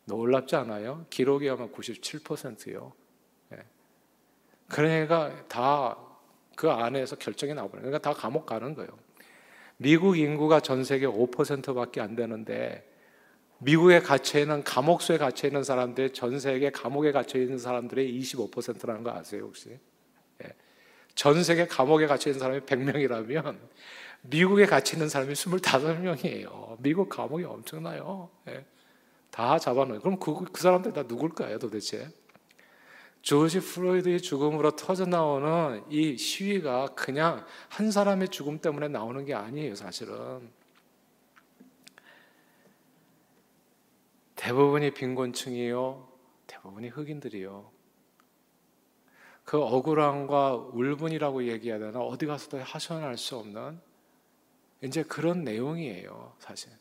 놀랍지 0.06 0.56
않아요? 0.58 1.06
기록이 1.10 1.50
아마 1.50 1.68
97%요. 1.68 2.94
예. 3.54 3.58
그러니까 4.68 5.48
다 5.48 6.12
그 6.62 6.70
안에서 6.70 7.16
결정이 7.16 7.56
나버려요. 7.56 7.86
그러니까 7.86 7.98
다 7.98 8.14
감옥 8.14 8.46
가는 8.46 8.76
거예요. 8.76 8.90
미국 9.78 10.16
인구가 10.16 10.60
전 10.60 10.84
세계 10.84 11.08
5%밖에 11.08 12.00
안 12.00 12.16
되는데 12.16 12.88
미국에 13.64 14.00
갇혀 14.00 14.40
있는 14.40 14.64
감옥소에 14.64 15.18
갇혀 15.18 15.48
있는 15.48 15.64
사람들 15.64 16.14
전 16.14 16.40
세계 16.40 16.72
감옥에 16.72 17.12
갇혀 17.12 17.40
있는 17.40 17.60
사람들의 17.60 18.20
25%라는 18.20 19.04
거 19.04 19.12
아세요 19.12 19.44
혹시? 19.44 19.78
예. 20.44 20.48
전 21.14 21.44
세계 21.44 21.68
감옥에 21.68 22.08
갇혀 22.08 22.32
있는 22.32 22.40
사람이 22.40 22.62
100명이라면 22.62 23.58
미국에 24.24 24.66
갇혀 24.66 24.96
있는 24.96 25.10
사람이 25.10 25.34
25명이에요. 25.34 26.78
미국 26.80 27.10
감옥이 27.10 27.44
엄청나요. 27.44 28.30
예. 28.48 28.66
다 29.30 29.60
잡아놓아요. 29.60 30.02
그럼 30.02 30.20
그, 30.20 30.44
그 30.52 30.62
사람들 30.62 30.94
다 30.94 31.04
누굴까요, 31.04 31.60
도대체? 31.60 32.10
조지 33.22 33.60
프로이드의 33.60 34.22
죽음으로 34.22 34.76
터져 34.76 35.06
나오는 35.06 35.84
이 35.90 36.18
시위가 36.18 36.88
그냥 36.96 37.46
한 37.70 37.92
사람의 37.92 38.30
죽음 38.30 38.60
때문에 38.60 38.88
나오는 38.88 39.24
게 39.24 39.36
아니에요, 39.36 39.76
사실은. 39.76 40.50
대부분이 44.42 44.90
빈곤층이요, 44.96 46.08
대부분이 46.48 46.88
흑인들이요. 46.88 47.70
그 49.46 49.62
억울함과 49.62 50.56
울분이라고 50.74 51.48
얘기해야 51.48 51.78
되나, 51.78 52.00
어디 52.00 52.26
가서도 52.26 52.58
하소연할 52.58 53.20
수 53.20 53.38
없는 53.38 53.80
이제 54.84 55.04
그런 55.04 55.44
내용이에요, 55.44 56.34
사실. 56.40 56.72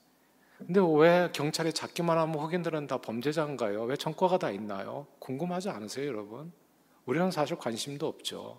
근데 0.56 0.80
왜 0.80 1.28
경찰이 1.34 1.74
잡기만 1.74 2.16
하면 2.16 2.34
흑인들은 2.38 2.86
다 2.86 2.96
범죄자인가요? 2.96 3.82
왜 3.84 3.96
전과가 3.96 4.38
다 4.38 4.50
있나요? 4.50 5.06
궁금하지 5.18 5.68
않으세요, 5.68 6.06
여러분? 6.06 6.50
우리는 7.04 7.30
사실 7.30 7.58
관심도 7.58 8.06
없죠. 8.08 8.58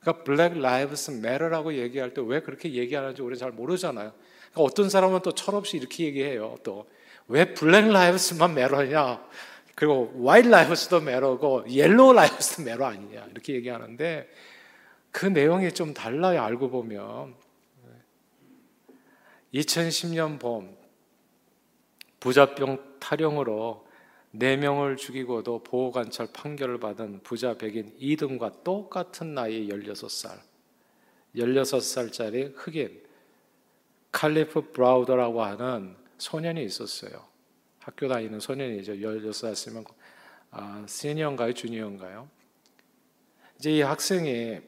그러니까 0.00 0.24
Black 0.24 0.58
Lives 0.58 1.12
Matter라고 1.12 1.74
얘기할 1.74 2.12
때 2.12 2.22
왜 2.22 2.40
그렇게 2.40 2.72
얘기하는지 2.72 3.22
우리 3.22 3.38
잘 3.38 3.52
모르잖아요. 3.52 4.12
그러니까 4.50 4.62
어떤 4.62 4.90
사람은 4.90 5.20
또 5.22 5.32
철없이 5.32 5.76
이렇게 5.76 6.06
얘기해요. 6.06 6.56
또 6.64 6.88
왜 7.30 7.54
Black 7.54 7.88
Lives만 7.88 8.50
Matter냐? 8.50 9.24
그리고 9.76 10.12
White 10.16 10.48
Lives도 10.48 10.96
Matter고 10.96 11.62
Yellow 11.62 12.12
Lives도 12.12 12.62
Matter 12.62 12.84
아니냐? 12.84 13.26
이렇게 13.30 13.54
얘기하는데 13.54 14.28
그 15.12 15.26
내용이 15.26 15.72
좀 15.72 15.94
달라요. 15.94 16.42
알고 16.42 16.70
보면 16.70 17.34
2010년 19.54 20.40
봄 20.40 20.76
부자병 22.18 22.98
탈영으로 22.98 23.86
4명을 24.34 24.96
죽이고도 24.96 25.62
보호관찰 25.62 26.28
판결을 26.32 26.78
받은 26.78 27.20
부자 27.22 27.54
백인 27.54 27.94
이등과 27.98 28.62
똑같은 28.64 29.34
나이 29.34 29.68
16살 29.68 30.38
16살짜리 31.36 32.52
흑인 32.56 33.02
칼리프 34.10 34.72
브라우더라고 34.72 35.42
하는 35.42 35.99
소년이 36.20 36.62
있었어요. 36.64 37.24
학교 37.80 38.06
다니는 38.06 38.40
소년이죠. 38.40 38.92
16살이면 38.92 39.84
아, 40.50 40.84
시니어인가요? 40.86 41.52
주니어인가요? 41.54 42.28
이제 43.58 43.72
이 43.72 43.80
학생이 43.80 44.60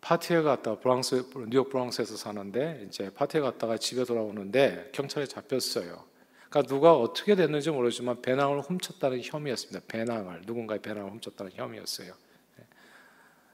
파티에 0.00 0.42
갔다 0.42 0.78
브랑스 0.78 1.24
뉴욕 1.48 1.68
브랑스에서 1.70 2.16
사는데 2.16 2.84
이제 2.86 3.10
파티에 3.12 3.40
갔다가 3.40 3.76
집에 3.76 4.04
돌아오는데 4.04 4.90
경찰에 4.92 5.26
잡혔어요. 5.26 6.04
그러니까 6.48 6.62
누가 6.62 6.94
어떻게 6.94 7.34
됐는지 7.34 7.70
모르지만 7.70 8.22
배낭을 8.22 8.60
훔쳤다는 8.60 9.20
혐의였습니다. 9.22 9.84
배낭을 9.88 10.42
누군가의 10.46 10.80
배낭을 10.80 11.10
훔쳤다는 11.12 11.52
혐의였어요. 11.54 12.12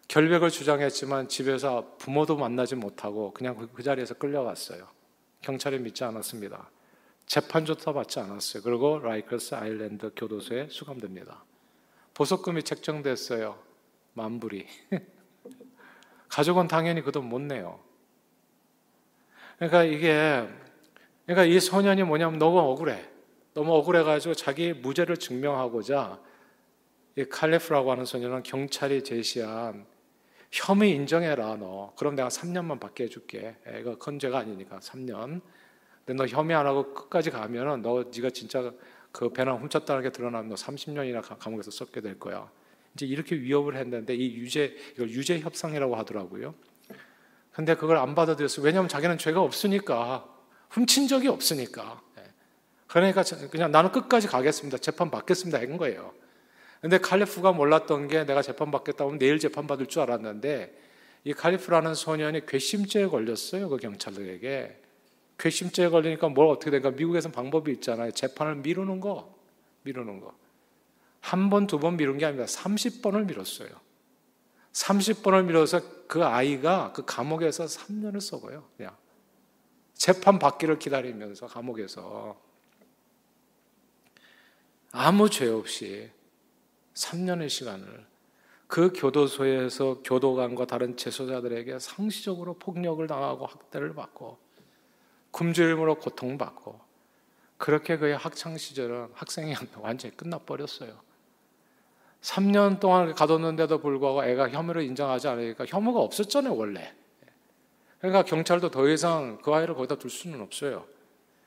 결백을 0.09 0.50
주장했지만 0.50 1.29
집에서 1.29 1.97
부모도 1.99 2.37
만나지 2.37 2.75
못하고 2.75 3.33
그냥 3.33 3.57
그, 3.57 3.67
그 3.73 3.83
자리에서 3.83 4.14
끌려갔어요. 4.14 4.87
경찰이 5.42 5.78
믿지 5.78 6.04
않았습니다. 6.04 6.70
재판조차 7.26 7.92
받지 7.92 8.20
않았어요. 8.20 8.62
그리고 8.62 8.99
라이커스 8.99 9.54
아일랜드 9.54 10.11
교도소에 10.16 10.68
수감됩니다. 10.70 11.44
보석금이 12.14 12.62
책정됐어요. 12.62 13.58
만 14.14 14.40
불이. 14.40 14.66
가족은 16.28 16.68
당연히 16.68 17.02
그 17.02 17.12
돈 17.12 17.25
못 17.25 17.40
내요. 17.40 17.80
그러니까 19.56 19.84
이게, 19.84 20.49
그러니까 21.26 21.44
이 21.44 21.61
소년이 21.61 22.02
뭐냐면 22.04 22.38
너무 22.38 22.58
억울해. 22.58 23.08
너무 23.54 23.75
억울해가지고 23.75 24.34
자기 24.34 24.72
무죄를 24.72 25.18
증명하고자 25.18 26.20
이 27.16 27.25
칼레프라고 27.25 27.92
하는 27.92 28.04
소년은 28.04 28.42
경찰이 28.42 29.04
제시한 29.04 29.87
혐의 30.52 30.90
인정해라 30.90 31.56
너. 31.56 31.94
그럼 31.97 32.14
내가 32.14 32.28
3년만 32.28 32.78
받게 32.78 33.04
해줄게. 33.04 33.56
이거 33.80 33.97
건죄가 33.97 34.38
아니니까 34.38 34.78
3년. 34.80 35.40
근데 36.04 36.14
너 36.14 36.26
혐의 36.26 36.54
안 36.54 36.66
하고 36.66 36.92
끝까지 36.92 37.30
가면은 37.30 37.80
너 37.80 38.04
네가 38.14 38.30
진짜 38.30 38.71
그 39.12 39.30
배낭 39.30 39.62
훔쳤다는 39.62 40.02
게 40.02 40.11
드러나면 40.11 40.50
너 40.50 40.54
30년이나 40.54 41.23
감옥에서 41.38 41.71
썩게 41.71 42.02
될 42.02 42.18
거야. 42.18 42.50
이제 42.94 43.06
이렇게 43.06 43.37
위협을 43.37 43.76
했는데 43.76 44.14
이 44.14 44.35
유죄 44.35 44.76
이걸 44.92 45.09
유죄 45.11 45.40
협상이라고 45.40 45.97
하더라고요. 45.97 46.54
근데 47.52 47.75
그걸 47.75 47.97
안 47.97 48.14
받아들였어요. 48.14 48.64
왜냐하면 48.64 48.88
자기는 48.88 49.18
죄가 49.18 49.40
없으니까 49.40 50.28
훔친 50.71 51.09
적이 51.09 51.28
없으니까. 51.28 52.02
예. 52.18 52.25
그러니까 52.87 53.23
그냥 53.50 53.71
나는 53.71 53.92
끝까지 53.92 54.26
가겠습니다. 54.26 54.78
재판 54.78 55.11
받겠습니다. 55.11 55.59
한 55.59 55.76
거예요. 55.76 56.12
근데 56.83 56.99
칼리프가 56.99 57.53
몰랐던 57.53 58.09
게 58.09 58.25
내가 58.25 58.43
재판 58.43 58.73
받겠다 58.73 59.07
면 59.07 59.17
내일 59.17 59.39
재판 59.39 59.69
받을 59.69 59.87
줄 59.87 60.03
알았는데 60.03 60.77
이 61.25 61.33
칼리프라는 61.33 61.95
소년이 61.95 62.45
괘씸죄에 62.47 63.07
걸렸어요. 63.07 63.69
그 63.69 63.77
경찰들에게. 63.77 64.83
괘씸죄에 65.39 65.89
걸리니까 65.89 66.29
뭘 66.29 66.49
어떻게 66.49 66.73
된가? 66.73 66.91
미국에서는 66.91 67.33
방법이 67.33 67.71
있잖아요. 67.75 68.11
재판을 68.11 68.57
미루는 68.57 68.99
거. 69.01 69.33
미루는 69.85 70.19
거. 70.21 70.35
한 71.21 71.51
번, 71.51 71.69
두 71.69 71.79
번 71.79 71.97
미룬 71.97 72.19
게 72.19 72.27
아니라 72.27 72.47
30번을 72.47 73.27
미뤘어요. 73.27 73.71
30번을 74.73 75.45
미뤄서 75.45 76.09
그 76.09 76.25
아이가 76.25 76.93
그 76.93 77.05
감옥에서 77.05 77.65
3년을 77.67 78.21
썩어요. 78.21 78.69
그냥. 78.77 78.97
재판 79.95 80.41
받기를 80.41 80.81
기다리면서 80.81 81.47
감옥에서. 81.47 82.41
아무 84.91 85.31
죄 85.31 85.47
없이 85.47 86.11
3년의 86.94 87.48
시간을 87.48 88.07
그 88.66 88.92
교도소에서 88.94 90.00
교도관과 90.02 90.66
다른 90.66 90.96
재소자들에게 90.96 91.78
상시적으로 91.78 92.55
폭력을 92.55 93.07
당하고 93.07 93.46
학대를 93.46 93.94
받고 93.94 94.38
굶주림으로 95.31 95.96
고통받고 95.96 96.81
그렇게 97.59 97.96
그의 97.96 98.16
학창 98.16 98.57
시절은 98.57 99.11
학생이 99.14 99.55
완전히 99.78 100.16
끝나버렸어요. 100.16 100.98
3년 102.22 102.81
동안 102.81 103.14
가뒀는데도 103.14 103.78
불구하고 103.81 104.24
애가 104.24 104.50
혐의를 104.50 104.83
인정하지 104.83 105.28
않으니까 105.28 105.66
혐의가 105.66 106.00
없었잖아요, 106.00 106.57
원래. 106.57 106.94
그러니까 107.98 108.24
경찰도 108.24 108.70
더 108.70 108.88
이상 108.88 109.38
그 109.42 109.52
아이를 109.52 109.74
거기다 109.74 109.96
둘 109.96 110.11
수는 110.11 110.40
없어요. 110.40 110.87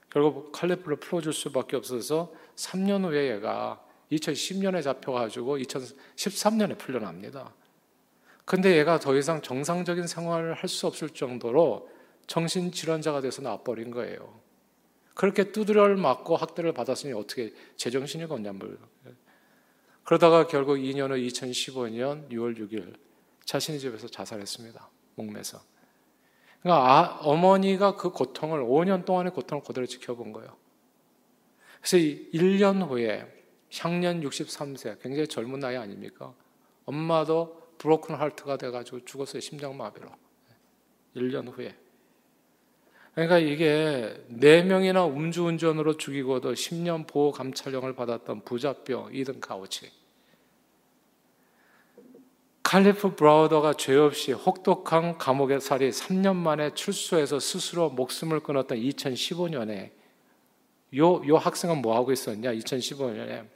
결국 0.10 0.51
칼리프를 0.53 0.97
풀어줄 0.97 1.34
수밖에 1.34 1.75
없어서 1.75 2.31
3년 2.55 3.03
후에 3.03 3.31
얘가 3.31 3.84
2010년에 4.17 4.84
잡혀가지고 4.84 5.58
2013년에 5.58 6.78
풀려납니다. 6.78 7.54
근데 8.45 8.78
얘가 8.78 8.99
더 8.99 9.15
이상 9.15 9.41
정상적인 9.41 10.08
생활을 10.08 10.54
할 10.54 10.69
수 10.69 10.88
없을 10.88 11.10
정도로 11.10 11.89
정신질환자가 12.28 13.21
돼서 13.21 13.41
나버린 13.41 13.91
거예요. 13.91 14.39
그렇게 15.13 15.51
두드려를 15.51 15.95
맞고 15.95 16.36
학대를 16.36 16.73
받았으니 16.73 17.13
어떻게 17.13 17.54
제정신이 17.78 18.28
걷냐물. 18.28 18.78
그러다가 20.04 20.45
결국 20.45 20.75
2년 20.75 21.10
후 21.10 21.15
2015년 21.15 22.30
6월 22.30 22.60
6일 22.60 22.95
자신의 23.45 23.80
집에서 23.80 24.08
자살했습니다. 24.08 24.89
목매서. 25.15 25.62
그러니까 26.62 26.91
아, 26.91 27.19
어머니가 27.21 27.95
그 27.95 28.10
고통을 28.12 28.62
5년 28.63 29.06
동안의 29.06 29.32
고통을 29.34 29.63
그대로 29.63 29.86
지켜본 29.88 30.34
거예요. 30.34 30.56
그래서 31.80 31.97
1년 31.97 32.88
후에 32.88 33.25
향년 33.73 34.21
63세, 34.21 35.01
굉장히 35.01 35.28
젊은 35.28 35.60
나이 35.60 35.75
아닙니까? 35.75 36.34
엄마도 36.86 37.62
브로큰 37.78 38.15
할트가 38.15 38.58
돼가지고 38.58 39.06
죽었어요. 39.06 39.39
심장마비로. 39.41 40.10
1년 41.15 41.51
후에. 41.51 41.75
그러니까 43.13 43.39
이게 43.39 44.25
4명이나 44.30 45.10
음주운전으로 45.10 45.97
죽이고도 45.97 46.54
10년 46.54 47.08
보호 47.08 47.32
감찰령을 47.32 47.95
받았던 47.95 48.43
부자병 48.43 49.12
이든 49.13 49.39
가우치. 49.39 49.89
칼리프 52.63 53.15
브라우더가 53.15 53.75
죄 53.75 53.95
없이 53.95 54.34
혹독한 54.34 55.17
감옥에 55.17 55.60
살이 55.60 55.91
3년 55.91 56.36
만에 56.36 56.73
출소해서 56.73 57.39
스스로 57.39 57.89
목숨을 57.89 58.41
끊었던 58.41 58.78
2015년에 58.78 59.91
요, 60.97 61.28
요 61.28 61.38
학생은 61.38 61.82
뭐 61.82 61.95
하고 61.95 62.12
있었냐? 62.12 62.51
2015년에 62.54 63.55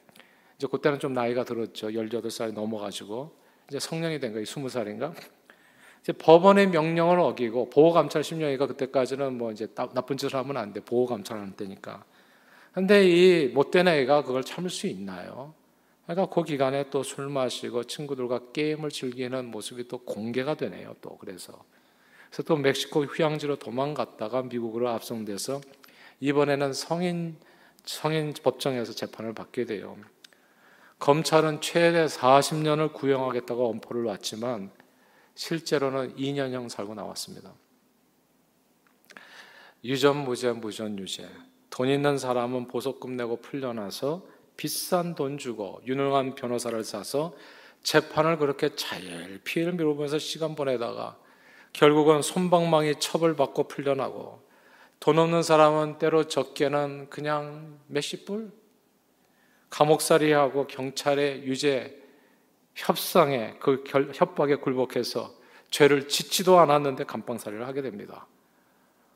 이제 0.59 0.67
그때는 0.69 0.99
좀 0.99 1.13
나이가 1.13 1.45
들었죠. 1.45 1.87
18살이 1.87 2.51
넘어가지고 2.51 3.31
이제 3.69 3.79
성년이 3.79 4.19
된 4.19 4.33
거예요. 4.33 4.43
20살인가? 4.43 5.13
이제 6.03 6.11
법원의 6.11 6.67
명령을 6.67 7.17
어기고 7.17 7.69
보호감찰 7.69 8.23
10년이니까 8.23 8.67
그때까지는 8.67 9.37
뭐 9.37 9.53
이제 9.53 9.67
나쁜 9.73 10.17
짓을 10.17 10.37
하면 10.37 10.57
안 10.57 10.73
돼. 10.73 10.81
보호감찰하는 10.81 11.53
때니까. 11.53 12.03
근데 12.73 13.07
이 13.07 13.47
못된 13.47 13.87
애가 13.87 14.23
그걸 14.23 14.43
참을 14.43 14.69
수 14.69 14.87
있나요? 14.87 15.53
그러니까 16.05 16.33
그 16.33 16.43
기간에 16.43 16.89
또 16.89 17.03
술 17.03 17.29
마시고 17.29 17.85
친구들과 17.85 18.51
게임을 18.51 18.89
즐기는 18.89 19.45
모습이 19.45 19.87
또 19.87 19.99
공개가 19.99 20.55
되네요. 20.55 20.93
또 20.99 21.17
그래서. 21.17 21.63
그래서 22.29 22.43
또 22.43 22.57
멕시코 22.57 23.05
휴양지로 23.05 23.55
도망갔다가 23.57 24.43
미국으로 24.43 24.89
압송돼서 24.89 25.61
이번에는 26.19 26.73
성인 26.73 27.37
성인 27.85 28.33
법정에서 28.33 28.91
재판을 28.93 29.33
받게 29.33 29.65
돼요. 29.65 29.95
검찰은 30.99 31.61
최대 31.61 32.05
40년을 32.05 32.93
구형하겠다고 32.93 33.69
엄포를 33.69 34.03
놨지만 34.03 34.69
실제로는 35.33 36.15
2년형 36.17 36.67
살고 36.69 36.93
나왔습니다. 36.93 37.53
유전 39.85 40.17
무죄 40.17 40.51
무전 40.51 40.99
유죄. 40.99 41.29
돈 41.69 41.87
있는 41.87 42.17
사람은 42.17 42.67
보석금 42.67 43.15
내고 43.15 43.37
풀려나서 43.37 44.25
비싼 44.57 45.15
돈 45.15 45.37
주고 45.37 45.79
유능한 45.85 46.35
변호사를 46.35 46.83
사서 46.83 47.33
재판을 47.81 48.37
그렇게 48.37 48.75
잘 48.75 49.39
피해를 49.45 49.73
미루면서 49.73 50.19
시간 50.19 50.53
보내다가 50.55 51.17
결국은 51.71 52.21
손방망이 52.21 52.99
처벌받고 52.99 53.69
풀려나고 53.69 54.41
돈 54.99 55.17
없는 55.17 55.43
사람은 55.43 55.97
때로 55.97 56.25
적게는 56.25 57.09
그냥 57.09 57.79
몇십 57.87 58.25
불 58.25 58.51
감옥살이하고 59.69 60.67
경찰의 60.67 61.43
유죄 61.43 61.97
협상에 62.75 63.55
그 63.59 63.83
협박에 64.13 64.55
굴복해서 64.55 65.33
죄를 65.69 66.07
짓지도 66.07 66.59
않았는데 66.59 67.03
감방살이를 67.03 67.67
하게 67.67 67.81
됩니다. 67.81 68.27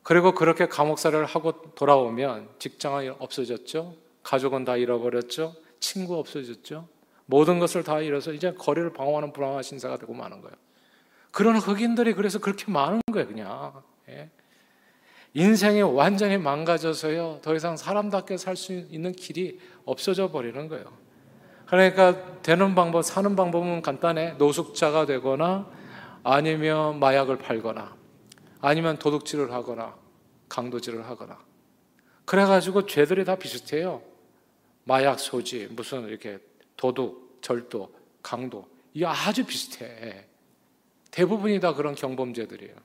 그리고 0.03 0.33
그렇게 0.33 0.67
감옥살이를 0.67 1.25
하고 1.25 1.73
돌아오면 1.75 2.49
직장은 2.59 3.15
없어졌죠. 3.19 3.95
가족은 4.21 4.65
다 4.65 4.77
잃어버렸죠. 4.77 5.55
친구 5.79 6.17
없어졌죠. 6.17 6.87
모든 7.25 7.59
것을 7.59 7.83
다 7.83 8.01
잃어서 8.01 8.33
이제 8.33 8.53
거리를 8.53 8.91
방황하는 8.93 9.31
불황한 9.31 9.63
신사가 9.63 9.97
되고 9.97 10.13
마는 10.13 10.41
거예요. 10.41 10.55
그런 11.31 11.55
흑인들이 11.55 12.13
그래서 12.13 12.39
그렇게 12.39 12.69
많은 12.71 13.01
거예요, 13.11 13.27
그냥. 13.27 13.81
예. 14.09 14.29
인생이 15.33 15.81
완전히 15.81 16.37
망가져서요. 16.37 17.39
더 17.41 17.55
이상 17.55 17.75
사람답게 17.75 18.37
살 18.37 18.55
수 18.55 18.73
있는 18.73 19.11
길이 19.13 19.59
없어져 19.85 20.31
버리는 20.31 20.67
거예요. 20.67 20.85
그러니까 21.65 22.41
되는 22.41 22.75
방법, 22.75 23.03
사는 23.03 23.35
방법은 23.35 23.81
간단해. 23.81 24.33
노숙자가 24.33 25.05
되거나 25.05 25.69
아니면 26.23 26.99
마약을 26.99 27.37
팔거나 27.37 27.95
아니면 28.61 28.97
도둑질을 28.97 29.51
하거나 29.51 29.95
강도질을 30.49 31.07
하거나 31.07 31.39
그래가지고 32.25 32.85
죄들이 32.85 33.25
다 33.25 33.35
비슷해요. 33.35 34.01
마약 34.85 35.19
소지, 35.19 35.67
무슨 35.71 36.07
이렇게 36.07 36.39
도둑, 36.77 37.39
절도, 37.41 37.93
강도 38.21 38.67
이게 38.93 39.05
아주 39.05 39.45
비슷해. 39.45 40.25
대부분이 41.11 41.59
다 41.59 41.73
그런 41.73 41.95
경범죄들이에요. 41.95 42.75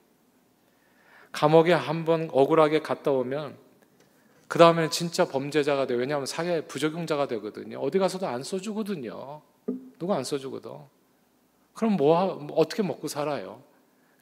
감옥에 1.31 1.73
한번 1.73 2.29
억울하게 2.31 2.79
갔다 2.79 3.11
오면 3.11 3.57
그 4.49 4.57
다음에는 4.57 4.89
진짜 4.89 5.25
범죄자가 5.25 5.85
돼요. 5.85 5.99
왜냐하면 5.99 6.25
사회 6.25 6.65
부적용자가 6.65 7.27
되거든요. 7.27 7.77
어디 7.77 7.99
가서도 7.99 8.25
안 8.25 8.41
써주거든요. 8.41 9.41
누가 9.99 10.15
안 10.15 10.23
써주거든. 10.23 10.71
그럼 11.75 11.93
뭐, 11.93 12.35
뭐 12.35 12.57
어떻게 12.57 12.81
먹고 12.81 13.07
살아요? 13.07 13.61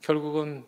결국은 0.01 0.65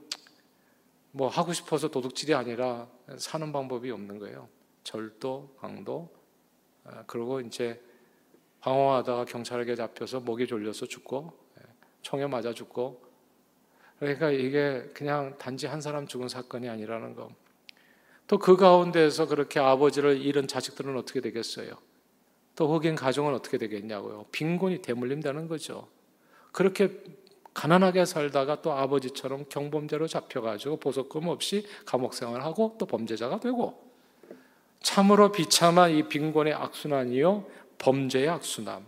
뭐 1.11 1.27
하고 1.27 1.51
싶어서 1.51 1.89
도둑질이 1.89 2.33
아니라 2.33 2.87
사는 3.17 3.51
방법이 3.51 3.91
없는 3.91 4.17
거예요. 4.19 4.47
절도, 4.85 5.53
강도, 5.59 6.09
아, 6.85 7.03
그리고 7.05 7.41
이제 7.41 7.83
방황하다가 8.61 9.25
경찰에게 9.25 9.75
잡혀서 9.75 10.21
목이 10.21 10.47
졸려서 10.47 10.85
죽고 10.85 11.33
예, 11.59 11.63
총에 12.01 12.27
맞아 12.27 12.53
죽고 12.53 13.01
그러니까 13.99 14.31
이게 14.31 14.89
그냥 14.93 15.37
단지 15.37 15.67
한 15.67 15.81
사람 15.81 16.07
죽은 16.07 16.29
사건이 16.29 16.69
아니라는 16.69 17.13
거. 17.13 17.29
또 18.29 18.37
그 18.37 18.55
가운데에서 18.55 19.27
그렇게 19.27 19.59
아버지를 19.59 20.21
잃은 20.21 20.47
자식들은 20.47 20.95
어떻게 20.95 21.19
되겠어요? 21.19 21.71
또 22.55 22.71
흑인 22.71 22.95
가정은 22.95 23.33
어떻게 23.33 23.57
되겠냐고요? 23.57 24.27
빈곤이 24.31 24.83
대물림되는 24.83 25.47
거죠. 25.47 25.87
그렇게 26.51 27.01
가난하게 27.55 28.05
살다가 28.05 28.61
또 28.61 28.71
아버지처럼 28.71 29.45
경범죄로 29.49 30.07
잡혀가지고 30.07 30.77
보석금 30.77 31.27
없이 31.27 31.65
감옥 31.85 32.13
생활하고 32.13 32.75
또 32.77 32.85
범죄자가 32.85 33.39
되고 33.39 33.83
참으로 34.83 35.31
비참한 35.31 35.91
이 35.91 36.03
빈곤의 36.03 36.53
악순환이요 36.53 37.45
범죄의 37.79 38.29
악순환. 38.29 38.85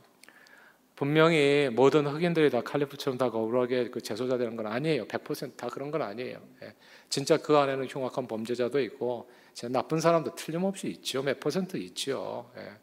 분명히 1.01 1.67
모든 1.73 2.05
흑인들이 2.05 2.51
다 2.51 2.61
칼리프처럼 2.61 3.17
다 3.17 3.31
거울하게 3.31 3.89
그 3.89 4.01
재소자 4.01 4.37
되는 4.37 4.55
건 4.55 4.67
아니에요. 4.67 5.07
100%다 5.07 5.65
그런 5.65 5.89
건 5.89 6.03
아니에요. 6.03 6.39
예. 6.61 6.75
진짜 7.09 7.37
그 7.37 7.57
안에는 7.57 7.87
흉악한 7.87 8.27
범죄자도 8.27 8.79
있고 8.81 9.27
나쁜 9.71 9.99
사람도 9.99 10.35
틀림없이 10.35 10.89
있죠. 10.89 11.23
몇 11.23 11.39
퍼센트 11.39 11.77
있죠. 11.77 12.51
예. 12.55 12.73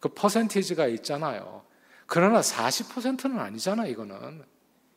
그 0.00 0.08
퍼센티지가 0.08 0.88
있잖아요. 0.88 1.62
그러나 2.06 2.40
40%는 2.40 3.38
아니잖아 3.38 3.86
이거는. 3.86 4.42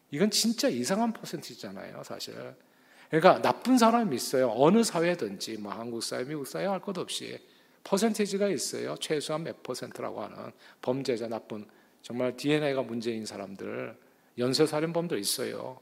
이건 0.10 0.32
진짜 0.32 0.68
이상한 0.68 1.14
퍼센티잖아요, 1.14 2.02
사실. 2.04 2.34
그러니까 3.12 3.40
나쁜 3.44 3.78
사람이 3.78 4.16
있어요. 4.16 4.52
어느 4.52 4.84
사회든지 4.84 5.58
뭐 5.60 5.72
한국 5.72 6.02
사회, 6.02 6.24
미국 6.24 6.48
사회 6.48 6.66
할 6.66 6.80
것 6.80 6.98
없이 6.98 7.40
퍼센티지가 7.84 8.48
있어요. 8.48 8.96
최소한 9.00 9.44
몇 9.44 9.62
퍼센트라고 9.62 10.24
하는 10.24 10.52
범죄자 10.82 11.28
나쁜 11.28 11.68
정말 12.04 12.36
DNA가 12.36 12.84
문제인 12.84 13.26
사람들, 13.26 13.98
연쇄살인범도 14.38 15.18
있어요. 15.18 15.80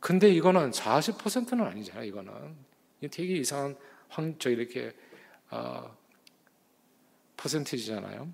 근데 0.00 0.28
이거는 0.28 0.72
40%는 0.72 1.64
아니잖아요, 1.64 2.04
이거는. 2.04 2.32
되게 3.10 3.36
이상한 3.36 3.76
황, 4.08 4.34
저 4.38 4.50
이렇게, 4.50 4.92
어, 5.50 5.96
퍼센티지잖아요. 7.36 8.28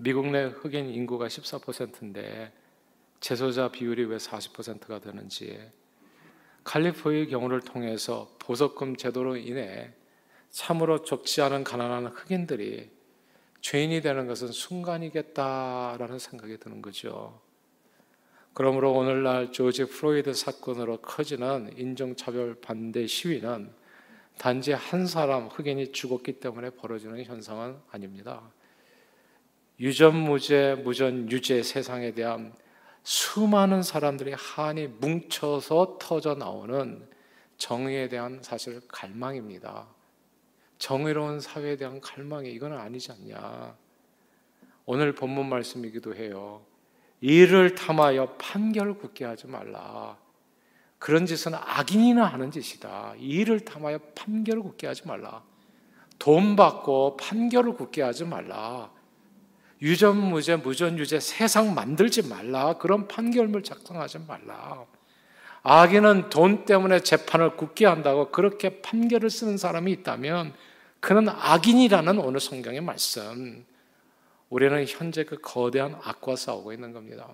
미국 0.00 0.26
내 0.30 0.44
흑인 0.44 0.90
인구가 0.90 1.28
14%인데, 1.28 2.52
재소자 3.20 3.70
비율이 3.70 4.04
왜 4.06 4.16
40%가 4.16 4.98
되는지, 4.98 5.70
칼리포의 6.64 7.28
경우를 7.28 7.60
통해서 7.60 8.34
보석금 8.40 8.96
제도로 8.96 9.36
인해 9.36 9.92
참으로 10.50 11.04
적지 11.04 11.40
않은 11.42 11.62
가난한 11.62 12.06
흑인들이 12.06 12.90
죄인이 13.64 14.02
되는 14.02 14.26
것은 14.26 14.48
순간이겠다라는 14.48 16.18
생각이 16.18 16.58
드는 16.58 16.82
거죠. 16.82 17.40
그러므로 18.52 18.92
오늘날 18.92 19.52
조지 19.52 19.86
프로이드 19.86 20.34
사건으로 20.34 20.98
커지는 20.98 21.72
인종차별 21.78 22.56
반대 22.60 23.06
시위는 23.06 23.72
단지 24.36 24.72
한 24.72 25.06
사람 25.06 25.46
흑인이 25.46 25.92
죽었기 25.92 26.40
때문에 26.40 26.70
벌어지는 26.70 27.24
현상은 27.24 27.78
아닙니다. 27.90 28.42
유전무죄, 29.80 30.82
무전유죄 30.84 31.62
세상에 31.62 32.12
대한 32.12 32.52
수많은 33.02 33.82
사람들이 33.82 34.34
한이 34.36 34.88
뭉쳐서 34.88 35.96
터져 35.98 36.34
나오는 36.34 37.08
정의에 37.56 38.10
대한 38.10 38.40
사실 38.42 38.82
갈망입니다. 38.88 39.93
정의로운 40.78 41.40
사회에 41.40 41.76
대한 41.76 42.00
갈망이 42.00 42.50
이건 42.52 42.72
아니지 42.72 43.12
않냐. 43.12 43.76
오늘 44.86 45.14
본문 45.14 45.48
말씀이기도 45.48 46.14
해요. 46.14 46.62
이를 47.20 47.74
탐하여 47.74 48.34
판결을 48.36 48.98
굳게 48.98 49.24
하지 49.24 49.46
말라. 49.46 50.18
그런 50.98 51.26
짓은 51.26 51.54
악인이나 51.54 52.24
하는 52.24 52.50
짓이다. 52.50 53.14
이를 53.18 53.60
탐하여 53.60 53.98
판결을 54.14 54.62
굳게 54.62 54.86
하지 54.86 55.06
말라. 55.06 55.42
돈 56.18 56.56
받고 56.56 57.16
판결을 57.16 57.74
굳게 57.74 58.02
하지 58.02 58.24
말라. 58.24 58.90
유전무죄, 59.82 60.56
무전유죄 60.56 61.20
세상 61.20 61.74
만들지 61.74 62.28
말라. 62.28 62.74
그런 62.78 63.08
판결물 63.08 63.62
작성하지 63.62 64.20
말라. 64.20 64.86
악인은 65.64 66.28
돈 66.28 66.66
때문에 66.66 67.00
재판을 67.00 67.56
굳게 67.56 67.86
한다고 67.86 68.30
그렇게 68.30 68.82
판결을 68.82 69.30
쓰는 69.30 69.56
사람이 69.56 69.90
있다면 69.92 70.52
그는 71.00 71.28
악인이라는 71.28 72.18
오늘 72.18 72.38
성경의 72.38 72.82
말씀. 72.82 73.64
우리는 74.50 74.84
현재 74.86 75.24
그 75.24 75.38
거대한 75.40 75.98
악과 76.02 76.36
싸우고 76.36 76.74
있는 76.74 76.92
겁니다. 76.92 77.28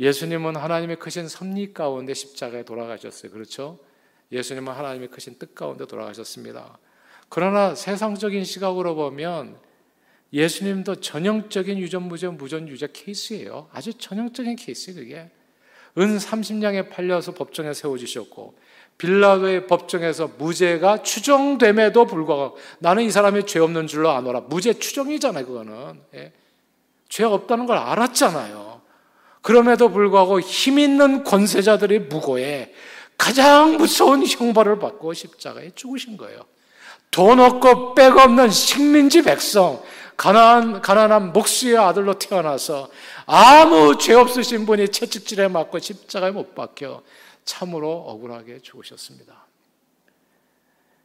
예수님은 0.00 0.56
하나님의 0.56 0.96
크신 0.96 1.28
섭리 1.28 1.72
가운데 1.72 2.12
십자가에 2.12 2.64
돌아가셨어요. 2.64 3.30
그렇죠? 3.30 3.78
예수님은 4.32 4.72
하나님의 4.72 5.08
크신 5.08 5.38
뜻 5.38 5.54
가운데 5.54 5.86
돌아가셨습니다. 5.86 6.76
그러나 7.28 7.76
세상적인 7.76 8.42
시각으로 8.44 8.96
보면 8.96 9.56
예수님도 10.32 10.96
전형적인 10.96 11.78
유전무죄, 11.78 12.28
무전유죄 12.28 12.88
케이스예요. 12.92 13.68
아주 13.72 13.94
전형적인 13.94 14.56
케이스 14.56 14.92
그게. 14.94 15.30
은 15.98 16.18
30냥에 16.18 16.90
팔려서 16.90 17.32
법정에 17.32 17.74
세워주셨고 17.74 18.54
빌라도의 18.98 19.66
법정에서 19.66 20.30
무죄가 20.38 21.02
추정됨에도 21.02 22.06
불구하고 22.06 22.56
나는 22.78 23.02
이 23.04 23.10
사람이 23.10 23.46
죄 23.46 23.58
없는 23.58 23.86
줄로 23.86 24.10
아노라. 24.10 24.42
무죄 24.42 24.74
추정이잖아요, 24.74 25.46
그거는. 25.46 26.00
예. 26.14 26.32
죄 27.08 27.24
없다는 27.24 27.66
걸 27.66 27.78
알았잖아요. 27.78 28.80
그럼에도 29.42 29.90
불구하고 29.90 30.40
힘 30.40 30.78
있는 30.78 31.24
권세자들이 31.24 31.98
무고해 32.00 32.72
가장 33.18 33.76
무서운 33.76 34.24
형벌을 34.24 34.78
받고 34.78 35.12
십자가에 35.12 35.72
죽으신 35.74 36.16
거예요. 36.16 36.40
돈 37.10 37.40
없고 37.40 37.94
백 37.94 38.16
없는 38.16 38.50
식민지 38.50 39.22
백성, 39.22 39.82
가난한, 40.16 40.80
가난한 40.80 41.32
목수의 41.32 41.76
아들로 41.76 42.14
태어나서 42.14 42.88
아무 43.26 43.96
죄 43.98 44.14
없으신 44.14 44.66
분이 44.66 44.88
채찍질에 44.88 45.48
맞고 45.48 45.78
십자가에 45.78 46.30
못 46.30 46.54
박혀 46.54 47.02
참으로 47.44 47.90
억울하게 47.92 48.60
죽으셨습니다. 48.60 49.46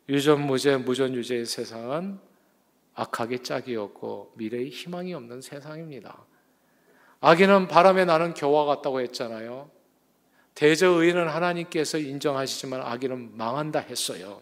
유전무죄, 0.10 0.78
무전유죄의 0.78 1.46
세상은 1.46 2.20
악하게 2.96 3.44
짝이었고 3.44 4.34
미래의 4.36 4.70
희망이 4.70 5.14
없는 5.14 5.42
세상입니다. 5.42 6.18
악인은 7.20 7.68
바람에 7.68 8.06
나는 8.06 8.34
겨와 8.34 8.66
같다고 8.66 9.02
했잖아요. 9.02 9.70
대저 10.56 10.88
의인은 10.88 11.28
하나님께서 11.28 11.98
인정하시지만 11.98 12.82
악인은 12.82 13.38
망한다 13.38 13.80
했어요. 13.80 14.42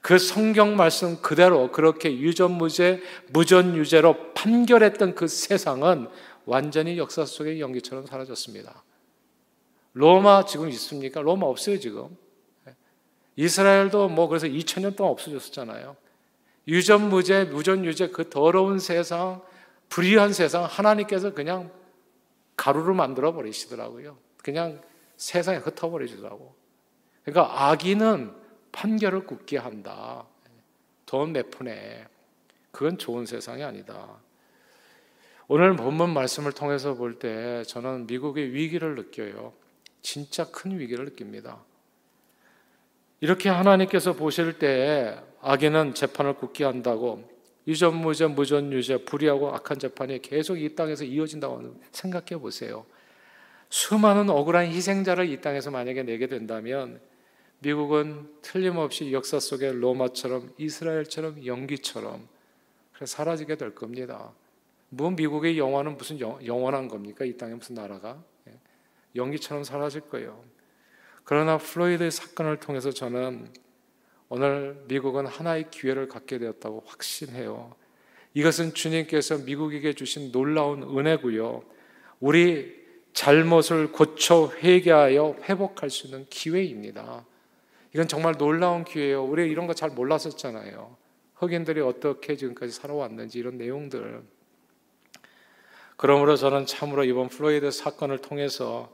그 0.00 0.18
성경 0.18 0.76
말씀 0.76 1.22
그대로 1.22 1.70
그렇게 1.70 2.12
유전무죄, 2.12 3.00
무전유죄로 3.30 4.34
판결했던 4.34 5.14
그 5.14 5.28
세상은 5.28 6.08
완전히 6.46 6.98
역사 6.98 7.24
속의 7.24 7.60
연기처럼 7.60 8.06
사라졌습니다. 8.06 8.84
로마 9.94 10.44
지금 10.44 10.68
있습니까? 10.70 11.20
로마 11.20 11.46
없어요, 11.46 11.78
지금. 11.78 12.16
이스라엘도 13.36 14.08
뭐 14.08 14.28
그래서 14.28 14.46
2000년 14.46 14.96
동안 14.96 15.12
없어졌었잖아요. 15.12 15.96
유전무죄, 16.68 17.44
무전유죄 17.44 18.08
그 18.08 18.28
더러운 18.28 18.78
세상, 18.78 19.42
불의한 19.88 20.32
세상 20.32 20.64
하나님께서 20.64 21.34
그냥 21.34 21.70
가루를 22.56 22.94
만들어 22.94 23.32
버리시더라고요. 23.32 24.16
그냥 24.38 24.80
세상에 25.16 25.58
흩어버리시더라고. 25.58 26.54
그러니까 27.24 27.68
악인은 27.68 28.32
판결을 28.72 29.26
굳게 29.26 29.58
한다. 29.58 30.26
돈 31.06 31.32
몇 31.32 31.50
푼에 31.50 32.06
그건 32.70 32.96
좋은 32.96 33.26
세상이 33.26 33.62
아니다. 33.62 34.18
오늘 35.48 35.74
본문 35.76 36.10
말씀을 36.10 36.52
통해서 36.52 36.94
볼 36.94 37.18
때 37.18 37.64
저는 37.64 38.06
미국의 38.06 38.52
위기를 38.52 38.94
느껴요. 38.94 39.52
진짜 40.00 40.44
큰 40.50 40.78
위기를 40.78 41.04
느낍니다. 41.06 41.58
이렇게 43.20 43.48
하나님께서 43.48 44.14
보실 44.14 44.58
때 44.58 45.20
악인은 45.40 45.94
재판을 45.94 46.34
굳게 46.34 46.64
한다고 46.64 47.28
유전무죄, 47.66 48.26
무전유죄, 48.28 49.04
불의하고 49.04 49.54
악한 49.54 49.78
재판이 49.78 50.22
계속 50.22 50.56
이 50.56 50.74
땅에서 50.74 51.04
이어진다고 51.04 51.76
생각해 51.92 52.40
보세요. 52.40 52.84
수많은 53.68 54.30
억울한 54.30 54.66
희생자를 54.66 55.28
이 55.28 55.40
땅에서 55.40 55.70
만약에 55.70 56.02
내게 56.02 56.26
된다면 56.26 57.00
미국은 57.60 58.28
틀림없이 58.42 59.12
역사 59.12 59.38
속의 59.38 59.80
로마처럼 59.80 60.52
이스라엘처럼 60.58 61.46
연기처럼 61.46 62.26
사라지게 63.04 63.56
될 63.56 63.74
겁니다. 63.74 64.32
뭐 64.94 65.10
미국의 65.10 65.58
영화는 65.58 65.96
무슨 65.96 66.20
영원한 66.20 66.86
겁니까? 66.86 67.24
이 67.24 67.34
땅에 67.38 67.54
무슨 67.54 67.74
나라가 67.76 68.22
예. 68.46 68.52
연기처럼 69.16 69.64
사라질 69.64 70.02
거예요. 70.02 70.44
그러나 71.24 71.56
플로이드 71.56 72.10
사건을 72.10 72.58
통해서 72.60 72.90
저는 72.90 73.48
오늘 74.28 74.84
미국은 74.88 75.26
하나의 75.26 75.70
기회를 75.70 76.08
갖게 76.08 76.38
되었다고 76.38 76.82
확신해요. 76.86 77.74
이것은 78.34 78.74
주님께서 78.74 79.38
미국에게 79.38 79.94
주신 79.94 80.30
놀라운 80.30 80.82
은혜고요. 80.82 81.62
우리 82.20 82.82
잘못을 83.14 83.92
고쳐 83.92 84.52
회개하여 84.62 85.36
회복할 85.44 85.88
수 85.88 86.06
있는 86.06 86.26
기회입니다. 86.28 87.24
이건 87.94 88.08
정말 88.08 88.34
놀라운 88.36 88.84
기회예요. 88.84 89.24
우리 89.24 89.50
이런 89.50 89.66
거 89.66 89.72
잘 89.72 89.88
몰랐었잖아요. 89.90 90.98
흑인들이 91.36 91.80
어떻게 91.80 92.36
지금까지 92.36 92.72
살아왔는지 92.72 93.38
이런 93.38 93.56
내용들. 93.56 94.22
그러므로 96.02 96.34
저는 96.34 96.66
참으로 96.66 97.04
이번 97.04 97.28
플로이드 97.28 97.70
사건을 97.70 98.18
통해서 98.18 98.92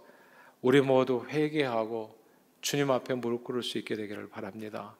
우리 0.61 0.83
모두 0.83 1.25
회개하고 1.27 2.15
주님 2.61 2.91
앞에 2.91 3.15
무릎 3.15 3.45
꿇을 3.45 3.63
수 3.63 3.79
있게 3.79 3.97
되기를 3.97 4.29
바랍니다. 4.29 4.95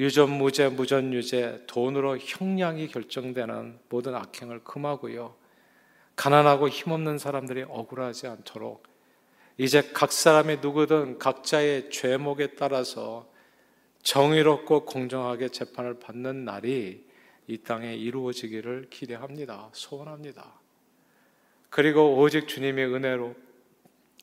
유전무죄, 0.00 0.70
무전유죄, 0.70 1.66
돈으로 1.68 2.18
형량이 2.18 2.88
결정되는 2.88 3.78
모든 3.88 4.16
악행을 4.16 4.64
금하고요. 4.64 5.36
가난하고 6.16 6.68
힘없는 6.68 7.18
사람들이 7.18 7.66
억울하지 7.68 8.26
않도록 8.26 8.82
이제 9.58 9.92
각 9.94 10.10
사람이 10.10 10.56
누구든 10.56 11.20
각자의 11.20 11.90
죄목에 11.90 12.56
따라서 12.56 13.30
정의롭고 14.02 14.86
공정하게 14.86 15.50
재판을 15.50 16.00
받는 16.00 16.44
날이 16.44 17.06
이 17.46 17.58
땅에 17.58 17.94
이루어지기를 17.94 18.88
기대합니다. 18.90 19.68
소원합니다. 19.70 20.61
그리고 21.72 22.18
오직 22.18 22.48
주님의 22.48 22.84
은혜로 22.84 23.34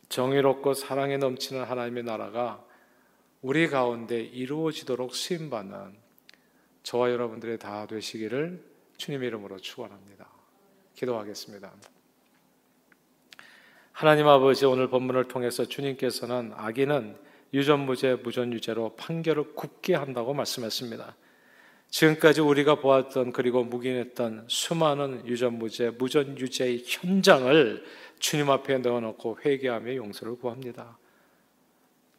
정의롭고 0.08 0.76
사랑에 0.76 1.18
넘치는 1.18 1.64
하나님의 1.64 2.04
나라가 2.04 2.64
우리 3.42 3.68
가운데 3.68 4.22
이루어지도록 4.22 5.16
쓰임받는 5.16 5.98
저와 6.84 7.10
여러분들의 7.10 7.58
다 7.58 7.88
되시기를 7.88 8.64
주님의 8.98 9.30
이름으로 9.30 9.58
축원합니다. 9.58 10.30
기도하겠습니다. 10.94 11.74
하나님 13.94 14.28
아버지 14.28 14.68
오늘 14.68 14.88
본문을 14.88 15.28
통해서 15.28 15.66
주님께서는 15.66 16.54
악인은 16.56 17.18
유전무죄 17.52 18.18
무전유죄로 18.18 18.96
판결을 18.96 19.56
굽게 19.56 19.96
한다고 19.96 20.36
말씀했습니다. 20.36 21.16
지금까지 21.90 22.42
우리가 22.42 22.76
보았던 22.76 23.32
그리고 23.32 23.64
묵인했던 23.64 24.46
수많은 24.48 25.26
유전무죄, 25.26 25.92
무전유죄의 25.92 26.84
현장을 26.86 27.84
주님 28.20 28.50
앞에 28.50 28.78
넣어놓고 28.80 29.40
회개하며 29.44 29.96
용서를 29.96 30.36
구합니다. 30.38 30.98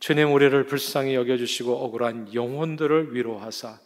주님 0.00 0.32
우리를 0.32 0.66
불쌍히 0.66 1.14
여겨주시고 1.14 1.72
억울한 1.84 2.34
영혼들을 2.34 3.14
위로하사 3.14 3.78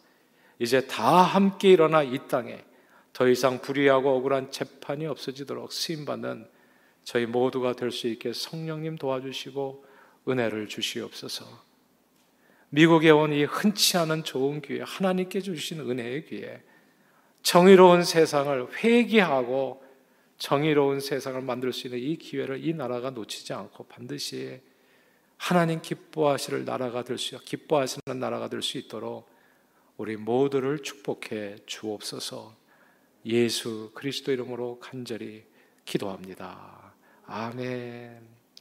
이제 0.59 0.87
다 0.87 1.21
함께 1.21 1.71
일어나 1.71 2.01
이 2.03 2.17
땅에 2.27 2.63
더 3.11 3.27
이상 3.27 3.61
불의하고 3.61 4.15
억울한 4.17 4.51
재판이 4.51 5.05
없어지도록 5.05 5.71
쓰임받는 5.71 6.47
저희 7.03 7.25
모두가 7.25 7.73
될 7.73 7.91
수 7.91 8.07
있게 8.07 8.33
성령님 8.33 8.97
도와주시고 8.97 9.85
은혜를 10.27 10.67
주시옵소서. 10.67 11.45
미국에 12.75 13.09
온 13.09 13.31
이 13.31 13.45
흔치 13.45 13.95
않은 13.97 14.25
좋은 14.25 14.61
기회, 14.61 14.81
하나님께 14.81 15.39
주신 15.39 15.79
은혜의 15.79 16.25
기회, 16.25 16.61
정의로운 17.41 18.03
세상을 18.03 18.83
회개하고 18.83 19.81
정의로운 20.37 20.99
세상을 20.99 21.41
만들 21.41 21.71
수 21.71 21.87
있는 21.87 21.99
이 21.99 22.17
기회를 22.17 22.65
이 22.65 22.73
나라가 22.73 23.11
놓치지 23.11 23.53
않고 23.53 23.85
반드시 23.85 24.59
하나님 25.37 25.81
기뻐하실 25.81 26.65
나라가 26.65 27.05
될 27.05 27.17
수, 27.17 27.39
기뻐하시는 27.39 28.19
나라가 28.19 28.49
될 28.49 28.61
수 28.61 28.77
있도록 28.77 29.29
우리 29.95 30.17
모두를 30.17 30.79
축복해 30.79 31.59
주옵소서. 31.65 32.57
예수 33.25 33.91
그리스도 33.93 34.33
이름으로 34.33 34.79
간절히 34.81 35.45
기도합니다. 35.85 36.93
아멘. 37.25 38.34